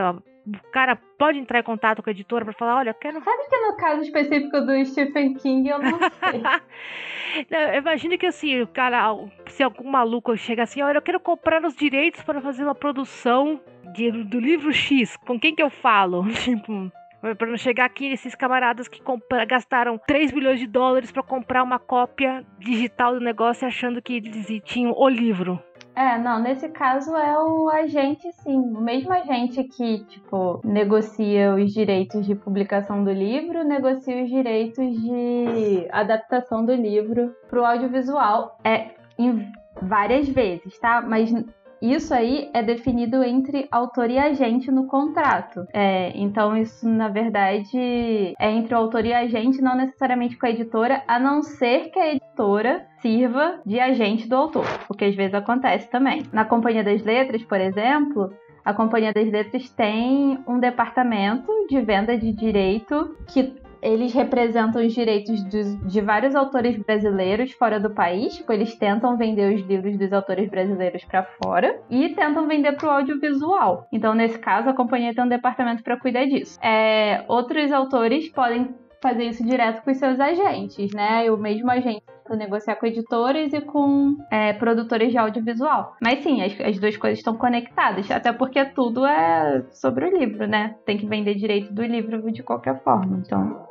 [0.50, 3.24] O cara pode entrar em contato com a editora para falar, olha, eu quero.
[3.24, 6.42] Sabe que no caso específico do Stephen King eu não sei.
[7.50, 9.16] não, imagina que assim, o cara,
[9.48, 13.60] se algum maluco chega assim, olha, eu quero comprar os direitos para fazer uma produção
[13.94, 16.26] de, do livro X, com quem que eu falo?
[16.34, 16.92] Tipo.
[17.38, 19.02] Pra não chegar aqui nesses camaradas que
[19.46, 24.48] gastaram 3 milhões de dólares para comprar uma cópia digital do negócio achando que eles
[24.64, 25.62] tinham o livro.
[26.00, 28.58] É, não, nesse caso é o agente, sim.
[28.58, 34.86] O mesmo agente que, tipo, negocia os direitos de publicação do livro, negocia os direitos
[35.02, 38.58] de adaptação do livro pro audiovisual.
[38.64, 41.02] É, em várias vezes, tá?
[41.02, 41.34] Mas
[41.82, 45.66] isso aí é definido entre autor e agente no contrato.
[45.74, 50.50] É, então, isso, na verdade, é entre o autor e agente, não necessariamente com a
[50.50, 55.16] editora, a não ser que a editora sirva de agente do autor, o que às
[55.16, 56.24] vezes acontece também.
[56.34, 58.32] Na Companhia das Letras, por exemplo,
[58.64, 64.94] a Companhia das Letras tem um departamento de venda de direito que eles representam os
[64.94, 68.36] direitos de, de vários autores brasileiros fora do país.
[68.36, 72.88] Tipo, eles tentam vender os livros dos autores brasileiros para fora e tentam vender para
[72.88, 73.88] o audiovisual.
[73.92, 76.60] Então, nesse caso, a companhia tem um departamento para cuidar disso.
[76.62, 81.32] É, outros autores podem fazer isso direto com os seus agentes, né?
[81.32, 82.04] O mesmo agente
[82.36, 85.96] negociar com editores e com é, produtores de audiovisual.
[86.02, 90.48] Mas sim, as, as duas coisas estão conectadas, até porque tudo é sobre o livro,
[90.48, 90.76] né?
[90.86, 93.68] Tem que vender direito do livro de qualquer forma, então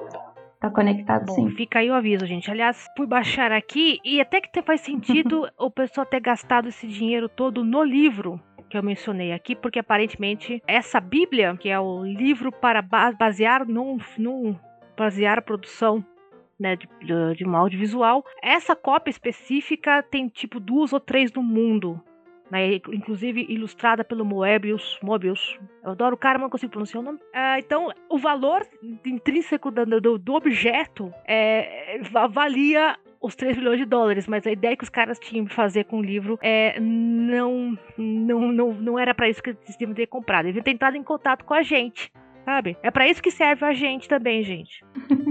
[0.61, 1.51] tá conectado Bom, sim.
[1.51, 2.51] Fica aí o aviso, gente.
[2.51, 7.29] Aliás, fui baixar aqui e até que faz sentido o pessoal ter gastado esse dinheiro
[7.29, 12.53] todo no livro que eu mencionei aqui, porque aparentemente essa Bíblia, que é o livro
[12.53, 14.55] para basear num, num
[14.97, 16.05] basear a produção
[16.59, 16.89] né, de,
[17.37, 18.25] de um audiovisual.
[18.43, 22.01] Essa cópia específica tem tipo duas ou três no mundo.
[22.51, 25.59] Né, inclusive ilustrada pelo Moebius, Mobius.
[25.85, 27.19] Eu adoro o cara, mas não consigo pronunciar o nome.
[27.35, 28.67] Ah, então, o valor
[29.05, 34.75] intrínseco do, do, do objeto é, valia os 3 milhões de dólares, mas a ideia
[34.75, 39.15] que os caras tinham de fazer com o livro é, não, não, não, não era
[39.15, 40.47] para isso que eles deviam ter comprado.
[40.47, 42.11] Eles deviam ter entrado em contato com a gente
[42.49, 42.79] sabe?
[42.83, 44.83] É para isso que serve a gente também, gente.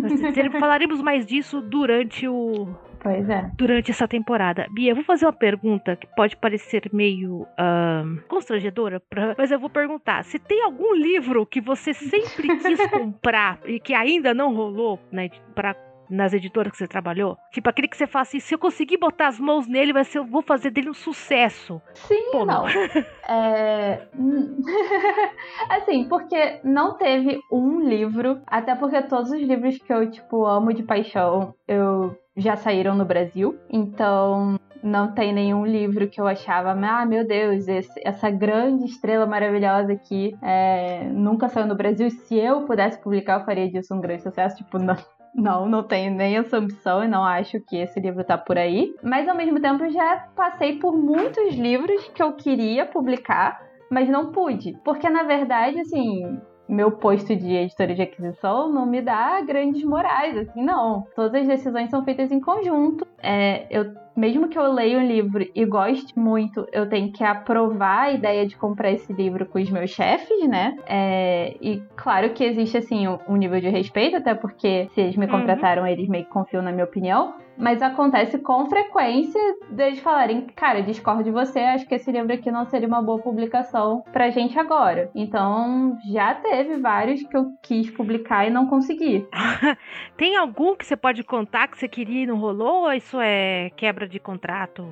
[0.60, 2.67] Falaremos mais disso durante o.
[3.00, 3.50] Pois é.
[3.56, 4.67] Durante essa temporada.
[4.72, 9.36] Bia, eu vou fazer uma pergunta que pode parecer meio uh, constrangedora, pra...
[9.38, 13.93] mas eu vou perguntar: se tem algum livro que você sempre quis comprar e que
[13.93, 15.76] ainda não rolou, né, pra
[16.10, 17.38] nas editoras que você trabalhou?
[17.52, 20.20] Tipo, aquele que você fala assim, se eu conseguir botar as mãos nele, vai ser,
[20.20, 21.82] eu vou fazer dele um sucesso.
[21.93, 22.65] Sim, Pô, não.
[23.30, 24.08] é...
[25.70, 30.74] assim, porque não teve um livro, até porque todos os livros que eu, tipo, amo
[30.74, 33.58] de paixão, eu já saíram no Brasil.
[33.70, 39.26] Então, não tem nenhum livro que eu achava, ah, meu Deus, esse, essa grande estrela
[39.26, 42.10] maravilhosa aqui é, nunca saiu no Brasil.
[42.10, 44.58] Se eu pudesse publicar, eu faria disso um grande sucesso.
[44.58, 44.96] Tipo, não,
[45.38, 48.95] não, não tenho nem essa ambição e não acho que esse livro tá por aí.
[49.04, 54.32] Mas ao mesmo tempo já passei por muitos livros que eu queria publicar, mas não
[54.32, 54.76] pude.
[54.84, 60.36] Porque na verdade, assim, meu posto de editora de aquisição não me dá grandes morais,
[60.36, 61.06] assim, não.
[61.15, 63.06] Todas as decisões são feitas em conjunto.
[63.21, 68.06] É, eu mesmo que eu leia um livro e goste muito, eu tenho que aprovar
[68.06, 70.76] a ideia de comprar esse livro com os meus chefes, né?
[70.88, 75.26] É, e claro que existe, assim, um nível de respeito, até porque se eles me
[75.26, 75.32] uhum.
[75.32, 75.88] contrataram, uhum.
[75.88, 77.36] eles meio que confiam na minha opinião.
[77.58, 82.52] Mas acontece com frequência deles falarem, cara, discordo de você, acho que esse livro aqui
[82.52, 85.10] não seria uma boa publicação pra gente agora.
[85.16, 89.28] Então, já teve vários que eu quis publicar e não consegui.
[90.16, 92.84] Tem algum que você pode contar que você queria e não rolou?
[92.84, 94.86] Ou isso é quebra de contrato?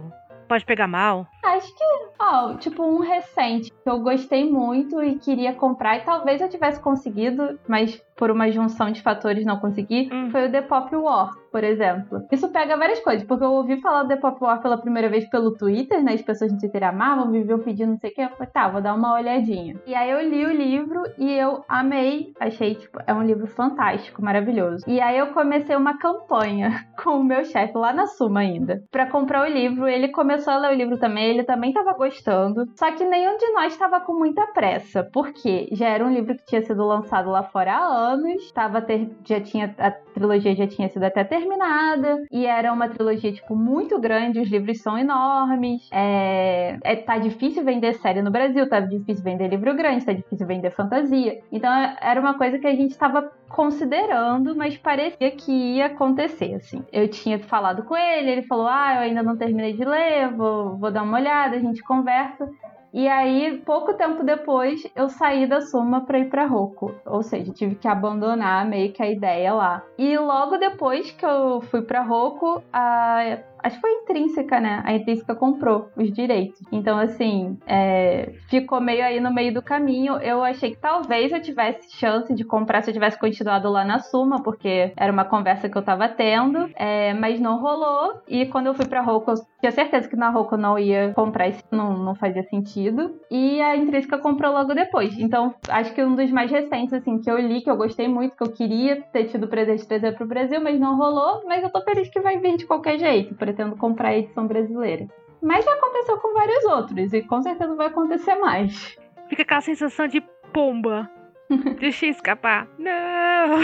[0.47, 1.27] Pode pegar mal?
[1.43, 1.83] Acho que,
[2.19, 6.79] ó, tipo, um recente que eu gostei muito e queria comprar, e talvez eu tivesse
[6.79, 10.29] conseguido, mas por uma junção de fatores não consegui, hum.
[10.29, 12.27] foi o The Pop War, por exemplo.
[12.33, 15.25] Isso pega várias coisas, porque eu ouvi falar do The Pop War pela primeira vez
[15.29, 16.11] pelo Twitter, né?
[16.11, 18.21] As pessoas no Twitter amavam, viviam pedindo não sei o que.
[18.23, 19.79] Eu falei, tá, vou dar uma olhadinha.
[19.87, 22.33] E aí eu li o livro e eu amei.
[22.41, 24.83] Achei, tipo, é um livro fantástico, maravilhoso.
[24.85, 29.09] E aí eu comecei uma campanha com o meu chefe lá na Suma ainda, para
[29.09, 29.87] comprar o livro.
[29.87, 32.65] Ele começou a ler o livro também, ele também tava gostando.
[32.75, 36.45] Só que nenhum de nós tava com muita pressa, porque já era um livro que
[36.47, 39.73] tinha sido lançado lá fora há anos tava ter, já tinha
[40.15, 44.81] trilogia já tinha sido até terminada e era uma trilogia tipo muito grande, os livros
[44.81, 45.87] são enormes.
[45.91, 50.47] É, é tá difícil vender série no Brasil, tá difícil vender livro grande, tá difícil
[50.47, 51.39] vender fantasia.
[51.51, 51.69] Então
[52.01, 56.81] era uma coisa que a gente estava considerando, mas parecia que ia acontecer, assim.
[56.91, 60.77] Eu tinha falado com ele, ele falou: "Ah, eu ainda não terminei de ler, vou,
[60.77, 62.49] vou dar uma olhada, a gente conversa".
[62.95, 66.95] E aí, pouco tempo depois, eu saí da Suma para ir para Roku.
[67.05, 69.83] Ou seja, tive que abandonar meio que a ideia lá.
[69.97, 74.83] E logo depois que eu fui para Roku, a Acho que foi intrínseca, né?
[74.85, 76.61] A intrínseca comprou os direitos.
[76.71, 80.17] Então, assim, é, ficou meio aí no meio do caminho.
[80.17, 83.97] Eu achei que talvez eu tivesse chance de comprar se eu tivesse continuado lá na
[83.97, 88.21] Suma, porque era uma conversa que eu tava tendo, é, mas não rolou.
[88.27, 91.47] E quando eu fui pra Roku, eu tinha certeza que na Roku não ia comprar,
[91.47, 93.19] isso não, não fazia sentido.
[93.31, 95.17] E a intrínseca comprou logo depois.
[95.17, 98.35] Então, acho que um dos mais recentes, assim, que eu li, que eu gostei muito,
[98.35, 101.41] que eu queria ter tido o presente de trazer pro Brasil, mas não rolou.
[101.47, 104.45] Mas eu tô feliz que vai vir de qualquer jeito, por pretendo comprar a edição
[104.45, 105.07] brasileira.
[105.41, 108.97] Mas já aconteceu com vários outros e com certeza vai acontecer mais.
[109.29, 110.21] Fica aquela sensação de
[110.53, 111.09] pomba.
[111.79, 112.67] Deixei escapar.
[112.77, 113.61] Não!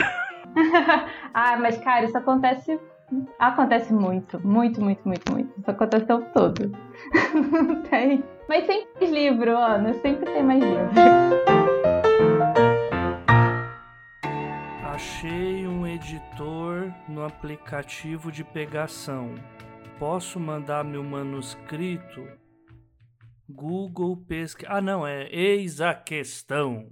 [1.34, 2.80] ah, mas cara, isso acontece.
[3.38, 5.60] Acontece muito, muito, muito, muito, muito.
[5.60, 6.72] Isso acontece o tempo todo.
[7.90, 8.24] tem.
[8.48, 9.94] Mas sempre tem livro, Ana.
[9.96, 10.90] Sempre tem mais livro.
[14.94, 19.34] Achei um editor no aplicativo de pegação.
[20.02, 22.28] Posso mandar meu manuscrito?
[23.48, 24.68] Google pesquisa.
[24.68, 26.88] Ah, não, é eis a questão.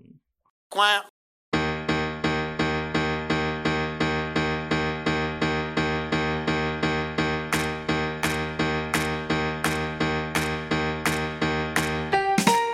[0.69, 1.07] Quá.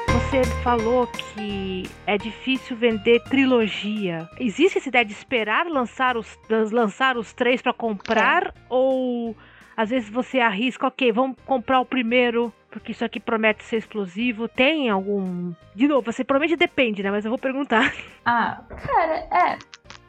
[0.10, 4.28] Você falou que é difícil vender trilogia.
[4.38, 8.48] Existe essa ideia de esperar lançar os, lançar os três para comprar?
[8.48, 8.54] É.
[8.68, 9.34] Ou
[9.76, 14.50] às vezes você arrisca, ok, vamos comprar o primeiro porque isso aqui promete ser explosivo.
[14.50, 15.54] Tem algum.
[15.74, 17.10] De novo, você promete depende, né?
[17.10, 17.94] Mas eu vou perguntar.
[18.28, 19.60] Ah, cara, é.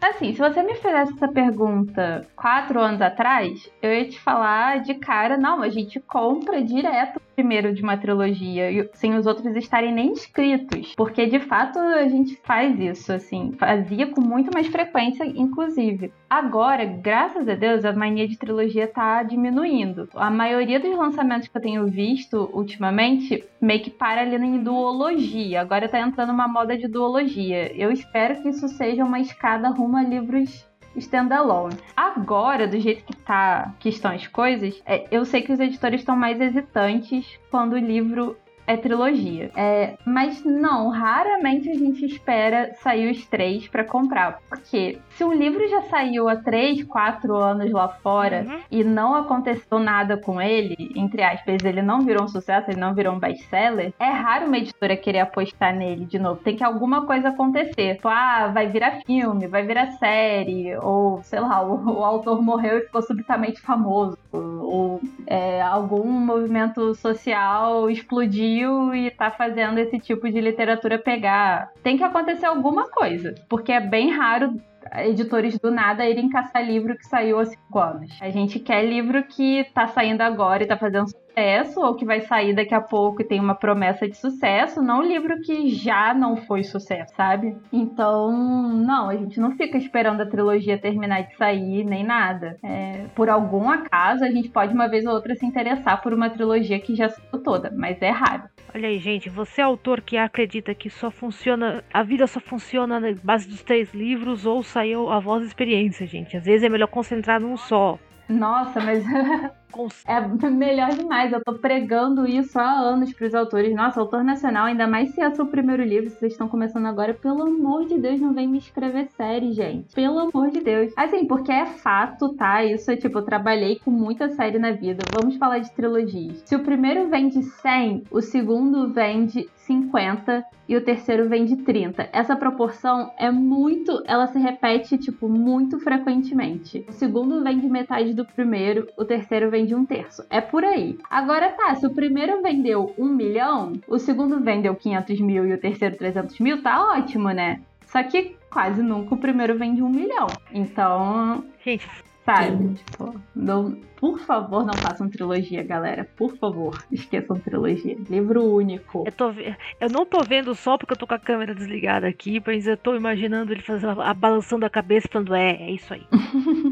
[0.01, 4.95] Assim, se você me fizesse essa pergunta quatro anos atrás, eu ia te falar de
[4.95, 10.13] cara, não, a gente compra direto primeiro de uma trilogia, sem os outros estarem nem
[10.13, 10.95] inscritos.
[10.97, 16.11] Porque de fato a gente faz isso, assim, fazia com muito mais frequência, inclusive.
[16.29, 20.09] Agora, graças a Deus, a mania de trilogia tá diminuindo.
[20.15, 25.61] A maioria dos lançamentos que eu tenho visto ultimamente meio que para ali em duologia.
[25.61, 27.71] Agora tá entrando uma moda de duologia.
[27.77, 30.67] Eu espero que isso seja uma escada rumo a livros
[31.01, 31.77] standalone.
[31.97, 36.01] Agora, do jeito que tá que estão as coisas, é, eu sei que os editores
[36.01, 39.51] estão mais hesitantes quando o livro é trilogia.
[39.57, 44.41] É, mas não, raramente a gente espera sair os três para comprar.
[44.49, 48.59] Porque se um livro já saiu há três, quatro anos lá fora uhum.
[48.71, 52.95] e não aconteceu nada com ele, entre aspas, ele não virou um sucesso, ele não
[52.95, 56.41] virou um best-seller, é raro uma editora querer apostar nele de novo.
[56.43, 57.97] Tem que alguma coisa acontecer.
[57.97, 62.79] Tipo, ah, vai virar filme, vai virar série, ou sei lá, o, o autor morreu
[62.79, 68.56] e ficou subitamente famoso, ou é, algum movimento social explodiu
[68.95, 71.71] e tá fazendo esse tipo de literatura pegar.
[71.83, 74.55] Tem que acontecer alguma coisa, porque é bem raro
[74.95, 78.17] editores do nada irem caçar livro que saiu há cinco anos.
[78.21, 81.07] A gente quer livro que tá saindo agora e tá fazendo
[81.37, 85.03] sucesso, ou que vai sair daqui a pouco e tem uma promessa de sucesso, não
[85.03, 87.55] livro que já não foi sucesso, sabe?
[87.71, 88.33] Então,
[88.75, 92.57] não, a gente não fica esperando a trilogia terminar de sair, nem nada.
[92.65, 96.31] É, por algum acaso, a gente pode uma vez ou outra se interessar por uma
[96.31, 98.45] trilogia que já saiu toda, mas é raro.
[98.75, 102.99] Olha aí, gente, você é autor que acredita que só funciona, a vida só funciona
[102.99, 106.37] na base dos três livros ou saiu a voz da experiência, gente.
[106.37, 107.99] Às vezes é melhor concentrar num só.
[108.29, 109.05] Nossa, mas
[110.07, 111.33] é melhor demais.
[111.33, 113.75] Eu tô pregando isso há anos pros autores.
[113.75, 117.15] Nossa, autor nacional, ainda mais se é seu primeiro livro, se vocês estão começando agora,
[117.15, 119.95] pelo amor de Deus, não vem me escrever série, gente.
[119.95, 120.93] Pelo amor de Deus.
[120.97, 122.65] Assim, porque é fato, tá?
[122.65, 125.05] Isso é tipo, eu trabalhei com muita série na vida.
[125.13, 126.43] Vamos falar de trilogias.
[126.45, 132.09] Se o primeiro vende 100, o segundo vende 50 e o terceiro vende 30.
[132.13, 136.85] Essa proporção é muito, ela se repete tipo muito frequentemente.
[136.89, 140.25] O segundo vende metade do primeiro, o terceiro vende um terço.
[140.31, 140.99] É por aí.
[141.09, 145.59] Agora tá, se o primeiro vendeu um milhão, o segundo vendeu 500 mil e o
[145.59, 147.61] terceiro 300 mil, tá ótimo, né?
[147.87, 150.27] Só que quase nunca o primeiro vende um milhão.
[150.53, 151.45] Então.
[151.65, 151.89] Gente,
[152.27, 152.75] Sabe?
[152.75, 156.09] Tipo, não, por favor, não façam trilogia, galera.
[156.17, 157.97] Por favor, esqueçam trilogia.
[158.11, 159.05] Livro único.
[159.07, 162.43] Eu, tô, eu não tô vendo só porque eu tô com a câmera desligada aqui,
[162.45, 166.03] mas eu tô imaginando ele fazendo a, balançando a cabeça falando, é, é isso aí.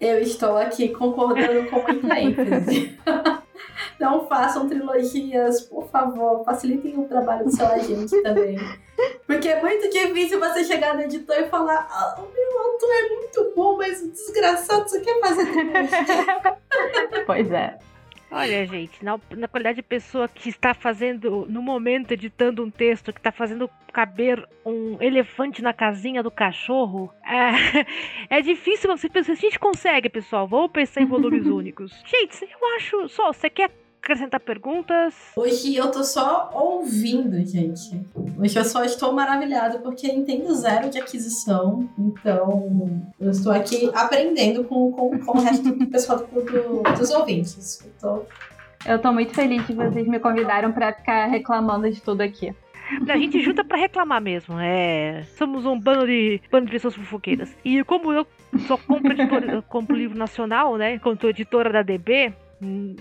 [0.00, 2.98] eu estou aqui concordando com muita ênfase.
[3.98, 6.44] Não façam trilogias, por favor.
[6.44, 8.56] Facilitem o trabalho do seu agente também.
[9.26, 13.08] Porque é muito difícil você chegar no editor e falar: ah, o meu autor é
[13.14, 17.24] muito bom, mas o desgraçado só quer fazer trilogia.
[17.26, 17.78] pois é.
[18.30, 23.12] Olha, gente, na, na, qualidade de pessoa que está fazendo, no momento, editando um texto,
[23.12, 27.86] que está fazendo caber um elefante na casinha do cachorro, é,
[28.38, 29.32] é difícil você pensar.
[29.32, 32.02] A gente consegue, pessoal, vamos pensar em volumes únicos.
[32.04, 33.08] Gente, eu acho.
[33.08, 33.70] Só, você quer
[34.08, 35.14] acrescentar perguntas?
[35.36, 38.00] Hoje eu tô só ouvindo, gente.
[38.38, 41.88] Hoje eu só estou maravilhada porque entendo zero de aquisição.
[41.98, 47.10] Então, eu estou aqui aprendendo com, com, com o resto do pessoal do, do, dos
[47.10, 47.84] ouvintes.
[47.84, 48.90] Eu tô...
[48.90, 52.54] eu tô muito feliz que vocês me convidaram para ficar reclamando de tudo aqui.
[53.06, 54.58] A gente junta para reclamar mesmo.
[54.58, 57.54] É, somos um bando de, bando de pessoas fofoqueiras.
[57.62, 58.26] E como eu
[58.66, 60.94] só compro, editor, compro livro nacional, né?
[60.94, 62.32] Enquanto editora da DB,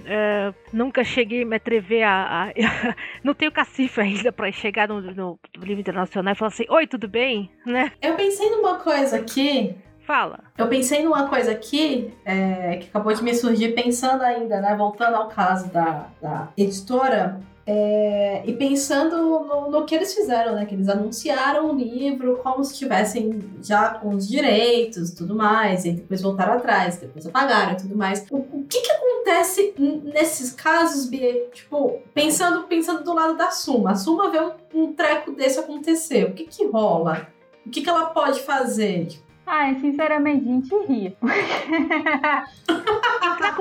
[0.06, 2.46] É, nunca cheguei a me atrever a.
[2.46, 2.54] a
[3.24, 7.08] não tenho cacife ainda para chegar no, no, livro internacional e falar assim: Oi, tudo
[7.08, 7.52] bem?
[7.66, 7.92] Né?
[8.02, 9.76] Eu pensei numa coisa aqui.
[10.02, 10.40] Fala.
[10.58, 14.74] Eu pensei numa coisa aqui é, que acabou de me surgir pensando ainda, né?
[14.76, 17.42] Voltando ao caso da, da editora.
[17.70, 20.66] É, e pensando no, no, que eles fizeram, né?
[20.66, 25.92] Que eles anunciaram o livro como se tivessem já com os direitos tudo mais, e
[25.92, 28.26] depois voltaram atrás, depois apagaram e tudo mais.
[28.32, 31.50] O, o que que acontece nesses casos, Bia?
[31.54, 33.92] Tipo, pensando, pensando do lado da Suma.
[33.92, 36.24] A Suma vê um, um treco desse acontecer.
[36.24, 37.28] O que que rola?
[37.66, 39.08] O que que ela pode fazer?
[39.08, 41.18] Tipo, Ai, sinceramente, a gente ri.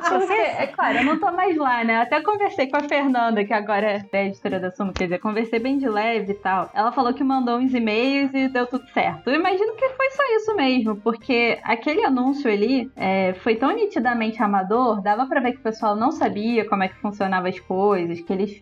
[0.09, 2.01] Porque, é claro, eu não tô mais lá, né?
[2.01, 5.79] Até conversei com a Fernanda, que agora é editora da Suma, quer dizer, conversei bem
[5.79, 6.69] de leve e tal.
[6.75, 9.31] Ela falou que mandou uns e-mails e deu tudo certo.
[9.31, 14.43] Eu imagino que foi só isso mesmo, porque aquele anúncio ali é, foi tão nitidamente
[14.43, 18.21] amador, dava para ver que o pessoal não sabia como é que funcionavam as coisas,
[18.21, 18.61] que eles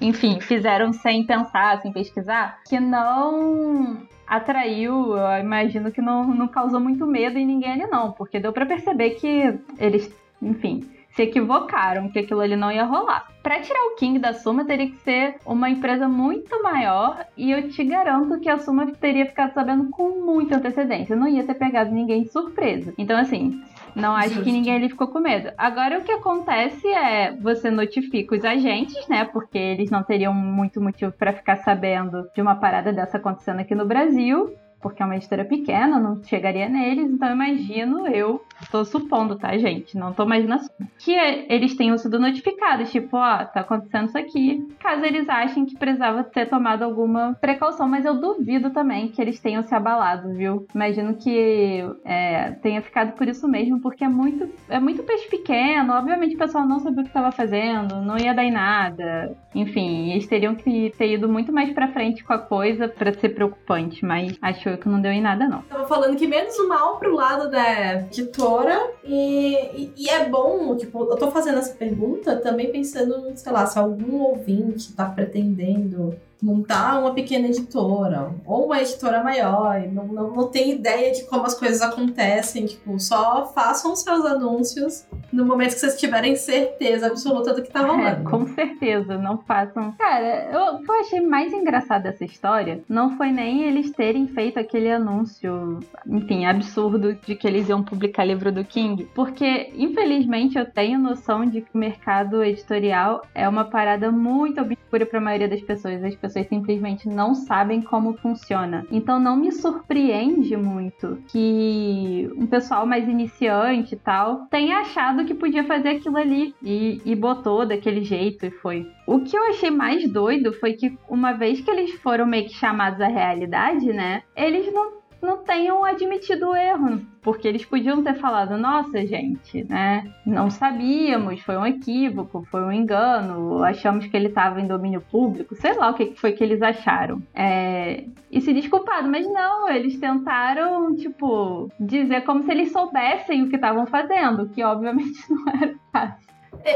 [0.00, 6.80] enfim, fizeram sem pensar, sem pesquisar, que não atraiu, eu imagino que não, não causou
[6.80, 10.12] muito medo em ninguém ali não, porque deu para perceber que eles,
[10.42, 13.26] enfim, se equivocaram, que aquilo ali não ia rolar.
[13.42, 17.70] Para tirar o King da Suma, teria que ser uma empresa muito maior e eu
[17.70, 21.16] te garanto que a Suma teria ficado sabendo com muita antecedência.
[21.16, 22.92] Não ia ter pegado ninguém de surpresa.
[22.98, 23.62] Então, assim,
[23.96, 24.44] não acho Justo.
[24.44, 25.50] que ninguém ali ficou com medo.
[25.56, 29.24] Agora o que acontece é você notifica os agentes, né?
[29.24, 33.74] Porque eles não teriam muito motivo para ficar sabendo de uma parada dessa acontecendo aqui
[33.74, 39.36] no Brasil porque é uma editora pequena, não chegaria neles, então imagino eu, tô supondo,
[39.36, 39.96] tá, gente?
[39.96, 40.64] Não tô imaginando
[40.98, 45.76] que eles tenham sido notificados, tipo, ó, tá acontecendo isso aqui, caso eles achem que
[45.76, 50.66] precisava ter tomado alguma precaução, mas eu duvido também que eles tenham se abalado, viu?
[50.74, 55.92] Imagino que é, tenha ficado por isso mesmo, porque é muito, é muito peixe pequeno,
[55.92, 60.10] obviamente o pessoal não sabia o que estava fazendo, não ia dar em nada, enfim,
[60.12, 64.04] eles teriam que ter ido muito mais pra frente com a coisa para ser preocupante,
[64.04, 65.62] mas acho acho que não deu em nada, não.
[65.62, 71.16] Tava falando que menos mal pro lado da editora e, e, é bom, tipo, eu
[71.16, 77.12] tô fazendo essa pergunta também pensando, sei lá, se algum ouvinte tá pretendendo montar uma
[77.14, 81.54] pequena editora ou uma editora maior e não, não, não tem ideia de como as
[81.54, 87.62] coisas acontecem, tipo, só façam seus anúncios no momento que vocês tiverem certeza absoluta do
[87.62, 88.06] que tá é, rolando.
[88.06, 89.92] É, com certeza, não façam.
[89.92, 94.26] Cara, eu, o que eu achei mais engraçado dessa história não foi nem eles terem
[94.28, 100.58] feito aquele anúncio, enfim, absurdo de que eles iam publicar livro do King, porque infelizmente
[100.58, 105.22] eu tenho noção de que o mercado editorial é uma parada muito obscura para a
[105.22, 106.02] maioria das pessoas.
[106.04, 108.86] As pessoas simplesmente não sabem como funciona.
[108.90, 115.34] Então não me surpreende muito que um pessoal mais iniciante e tal tenha achado que
[115.34, 118.86] podia fazer aquilo ali e, e botou daquele jeito e foi.
[119.06, 122.54] O que eu achei mais doido foi que uma vez que eles foram meio que
[122.54, 124.22] chamados à realidade, né?
[124.34, 130.10] Eles não não tenham admitido o erro, porque eles podiam ter falado: nossa, gente, né?
[130.24, 135.54] Não sabíamos, foi um equívoco, foi um engano, achamos que ele estava em domínio público,
[135.56, 137.20] sei lá o que foi que eles acharam.
[137.34, 138.04] É...
[138.30, 143.56] E se desculpado, mas não, eles tentaram, tipo, dizer como se eles soubessem o que
[143.56, 146.25] estavam fazendo, que obviamente não era fácil.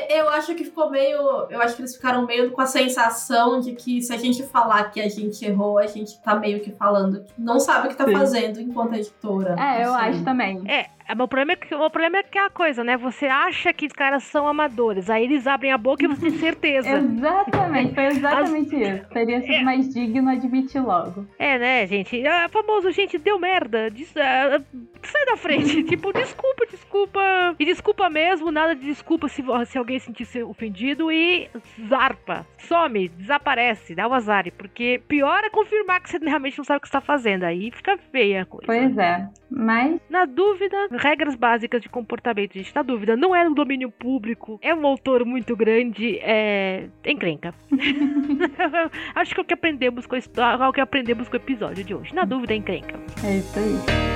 [0.09, 1.47] Eu acho que ficou meio.
[1.51, 4.85] Eu acho que eles ficaram meio com a sensação de que se a gente falar
[4.91, 7.97] que a gente errou, a gente tá meio que falando que não sabe o que
[7.97, 8.13] tá Sim.
[8.13, 9.57] fazendo enquanto editora.
[9.59, 10.63] É, eu acho também.
[10.71, 12.97] É, meu problema é que o problema é que é a coisa, né?
[12.97, 16.39] Você acha que os caras são amadores, aí eles abrem a boca e você tem
[16.39, 16.91] certeza.
[16.99, 18.83] exatamente, foi exatamente As...
[18.83, 19.09] isso.
[19.11, 19.63] Teria sido é...
[19.63, 21.27] mais digno admitir logo.
[21.39, 22.27] É, né, gente?
[22.27, 23.91] É famoso, gente, deu merda.
[23.91, 24.11] Des...
[24.11, 24.65] Uh,
[25.03, 25.83] sai da frente.
[25.85, 27.21] tipo, desculpa, desculpa.
[27.59, 31.49] E desculpa mesmo, nada de desculpa se, se alguém sentir -se ofendido e
[31.89, 32.47] zarpa.
[32.59, 34.51] Some, desaparece, dá o azar.
[34.57, 37.45] Porque pior é confirmar que você realmente não sabe o que está fazendo.
[37.45, 38.67] Aí fica feia a coisa.
[38.67, 39.29] Pois é.
[39.51, 40.01] Mas.
[40.09, 42.75] Na dúvida, regras básicas de comportamento, gente.
[42.75, 46.89] Na dúvida, não é no domínio público, é um autor muito grande, é.
[47.05, 47.55] encrenca.
[49.15, 51.95] Acho que é o que aprendemos com é o que aprendemos com o episódio de
[51.95, 52.15] hoje.
[52.15, 52.99] Na dúvida, é encrenca.
[53.25, 54.11] É isso aí.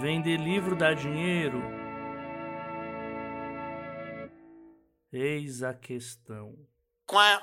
[0.00, 1.77] Vender livro dá dinheiro?
[5.20, 6.54] Eis a questão.
[7.04, 7.42] Quá.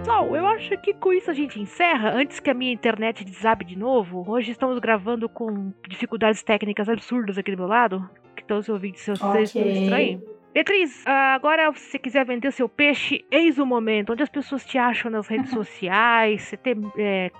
[0.00, 2.10] Pessoal, eu acho que com isso a gente encerra.
[2.12, 7.38] Antes que a minha internet desabe de novo, hoje estamos gravando com dificuldades técnicas absurdas
[7.38, 8.10] aqui do meu lado.
[8.34, 9.82] Que estão se ouvindo se vocês okay.
[9.84, 10.37] estranhos.
[10.58, 14.12] Beatriz, ah, agora se você quiser vender seu peixe, eis o momento.
[14.12, 16.42] Onde as pessoas te acham nas redes sociais?
[16.42, 17.30] Você tem é,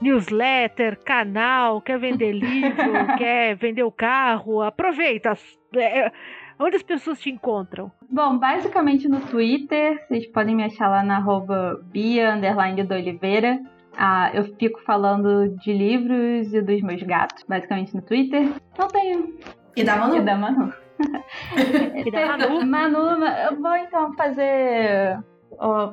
[0.00, 4.60] newsletter, canal, quer vender livro, quer vender o carro?
[4.60, 5.38] Aproveita.
[5.76, 6.10] É,
[6.58, 7.92] onde as pessoas te encontram?
[8.10, 13.60] Bom, basicamente no Twitter, vocês podem me achar lá na arroba Bia do Oliveira.
[13.96, 18.50] Ah, eu fico falando de livros e dos meus gatos, basicamente no Twitter.
[18.76, 19.38] Não tenho.
[19.76, 20.16] E da Manu?
[20.16, 20.83] E da Manu.
[22.04, 22.66] E da Manu?
[22.66, 25.18] Manu, eu vou então fazer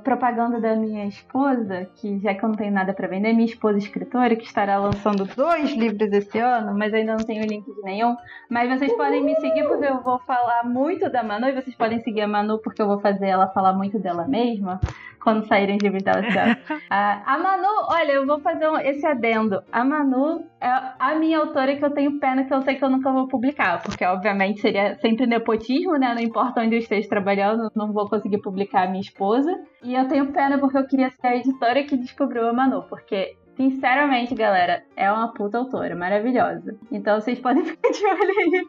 [0.04, 3.78] propaganda da minha esposa, que já que eu não tenho nada para vender, minha esposa
[3.78, 8.16] escritora, que estará lançando dois livros esse ano, mas ainda não tenho link de nenhum.
[8.50, 12.00] Mas vocês podem me seguir porque eu vou falar muito da Manu e vocês podem
[12.00, 14.80] seguir a Manu porque eu vou fazer ela falar muito dela mesma
[15.22, 16.04] quando saírem de livros
[16.34, 16.58] dela.
[16.90, 19.62] ah, a Manu, olha, eu vou fazer um, esse adendo.
[19.72, 20.68] A Manu é
[21.00, 23.82] a minha autora que eu tenho pena que eu sei que eu nunca vou publicar,
[23.82, 26.14] porque obviamente seria sempre nepotismo, né?
[26.14, 29.52] Não importa onde eu esteja trabalhando, não vou conseguir publicar a minha esposa.
[29.84, 33.36] E eu tenho pena porque eu queria ser a editora que descobriu a Manu, porque
[33.56, 36.80] Sinceramente, galera, é uma puta autora, maravilhosa.
[36.92, 38.68] Então vocês podem ficar de olho aí.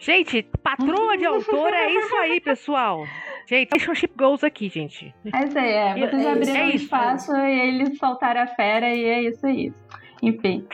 [0.00, 3.04] gente, patroa de autora é isso aí, pessoal.
[3.46, 5.14] Gente, relationship goals aqui, gente.
[5.32, 5.94] É isso aí, é.
[5.94, 9.72] Vocês é abriram é um espaço e eles soltaram a fera e é isso aí.
[10.22, 10.66] Enfim.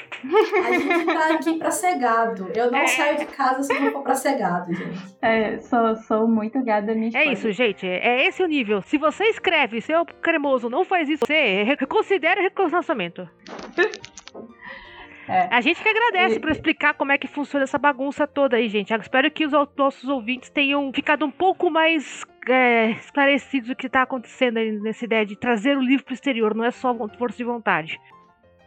[0.64, 2.48] A gente tá aqui pra ser gado.
[2.54, 2.86] Eu não é.
[2.86, 5.16] saio de casa se não for pra ser gado, gente.
[5.20, 7.86] É, sou, sou muito gada minha É isso, gente.
[7.86, 8.80] É esse o nível.
[8.82, 13.28] Se você escreve, seu cremoso não faz isso, você reconsidere o relacionamento.
[15.28, 15.48] É.
[15.50, 16.40] A gente que agradece e...
[16.40, 18.92] por explicar como é que funciona essa bagunça toda aí, gente.
[18.92, 23.86] Eu espero que os nossos ouvintes tenham ficado um pouco mais é, esclarecidos do que
[23.86, 26.94] está acontecendo aí nessa ideia de trazer o livro para o exterior, não é só
[27.16, 28.00] força de vontade.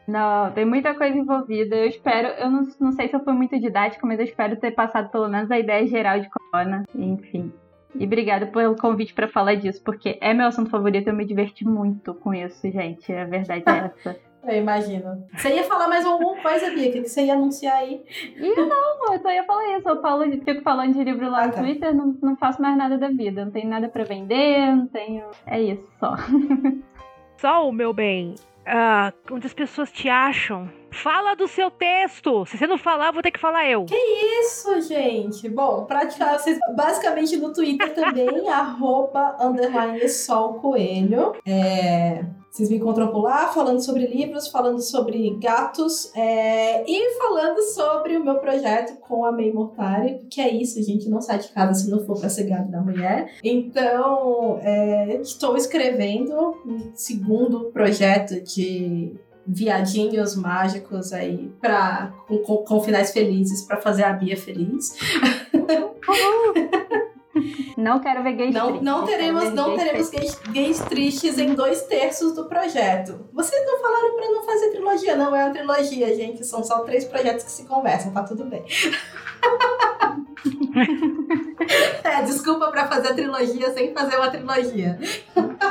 [0.08, 1.76] Não, tem muita coisa envolvida.
[1.76, 4.72] Eu espero, eu não, não sei se eu fui muito didática, mas eu espero ter
[4.72, 6.84] passado pelo menos a ideia geral de corona.
[6.94, 7.52] Enfim.
[7.98, 11.66] E obrigada pelo convite para falar disso, porque é meu assunto favorito, eu me diverti
[11.66, 13.12] muito com isso, gente.
[13.12, 14.20] A verdade é essa.
[14.48, 15.28] Eu imagino.
[15.36, 16.90] Você ia falar mais alguma coisa, Bia?
[16.90, 18.04] O que você ia anunciar aí?
[18.36, 19.90] Ih, não, eu só ia falar isso.
[19.90, 21.62] Eu falo, fico falando de livro lá ah, no tá.
[21.62, 23.46] Twitter, não, não faço mais nada da vida.
[23.46, 25.26] Não tenho nada para vender, não tenho.
[25.46, 26.16] É isso só.
[27.38, 28.34] Só, meu bem,
[28.66, 30.70] uh, onde as pessoas te acham.
[30.92, 32.46] Fala do seu texto.
[32.46, 33.86] Se você não falar, vou ter que falar eu.
[33.86, 35.50] Que isso, gente?
[35.50, 41.36] Bom, pra te falar, vocês basicamente no Twitter também, arroba underline sol coelho.
[41.46, 42.24] É,
[42.56, 48.16] vocês me encontram por lá falando sobre livros, falando sobre gatos é, e falando sobre
[48.16, 51.74] o meu projeto com a May Mortari, que é isso, gente não sai de casa
[51.74, 53.34] se não for para ser gato da mulher.
[53.44, 59.14] Então, é, estou escrevendo um segundo projeto de
[59.46, 64.96] viadinhos mágicos aí para com, com, com, finais felizes para fazer a Bia feliz.
[67.86, 68.84] Não quero ver gays não, tristes.
[68.84, 73.30] Não teremos, não teremos gays, gays, tristes em dois terços do projeto.
[73.32, 76.44] Vocês não falaram para não fazer trilogia, não é uma trilogia, gente.
[76.44, 78.66] São só três projetos que se conversam, tá tudo bem.
[82.04, 84.98] é, desculpa pra fazer a trilogia sem fazer uma trilogia.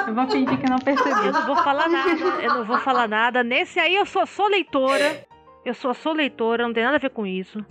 [0.07, 1.27] Eu vou fingir que não percebi.
[1.27, 3.43] Eu não vou falar nada, eu não vou falar nada.
[3.43, 5.27] Nesse aí eu só sou leitora.
[5.65, 7.65] Eu só sou leitora, não tem nada a ver com isso.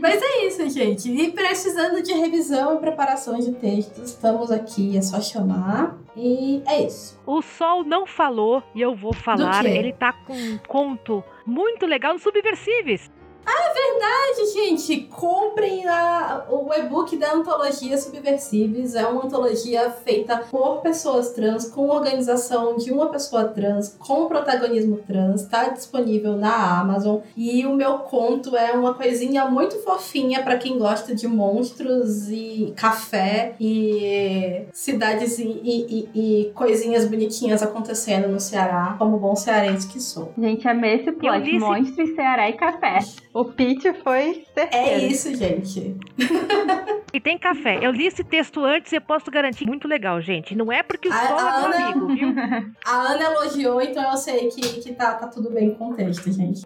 [0.00, 1.10] Mas é isso, gente.
[1.10, 5.98] E precisando de revisão e preparação de textos, estamos aqui, é só chamar.
[6.16, 7.20] E é isso.
[7.26, 9.64] O Sol não falou e eu vou falar.
[9.66, 13.10] Ele tá com um conto muito legal no Subversives.
[13.44, 15.02] Ah, é verdade, gente!
[15.08, 18.94] Comprem a, o e-book da Antologia Subversives.
[18.94, 24.98] É uma antologia feita por pessoas trans, com organização de uma pessoa trans, com protagonismo
[25.06, 25.42] trans.
[25.42, 27.20] Está disponível na Amazon.
[27.36, 32.72] E o meu conto é uma coisinha muito fofinha para quem gosta de monstros e
[32.76, 39.88] café e cidades e, e, e, e, coisinhas bonitinhas acontecendo no Ceará, como bom cearense
[39.88, 40.32] que sou.
[40.38, 41.42] Gente, amei esse plot.
[41.42, 41.58] Disse...
[41.58, 42.98] Monstros, Ceará e café.
[43.34, 44.86] O pitch foi certeiro.
[44.86, 45.96] É isso, gente.
[47.14, 47.78] e tem café.
[47.80, 49.66] Eu li esse texto antes e eu posso garantir.
[49.66, 50.54] Muito legal, gente.
[50.54, 52.28] Não é porque o Sol é meu Ana, amigo, viu?
[52.84, 56.30] A Ana elogiou, então eu sei que, que tá, tá tudo bem com o texto,
[56.30, 56.62] gente.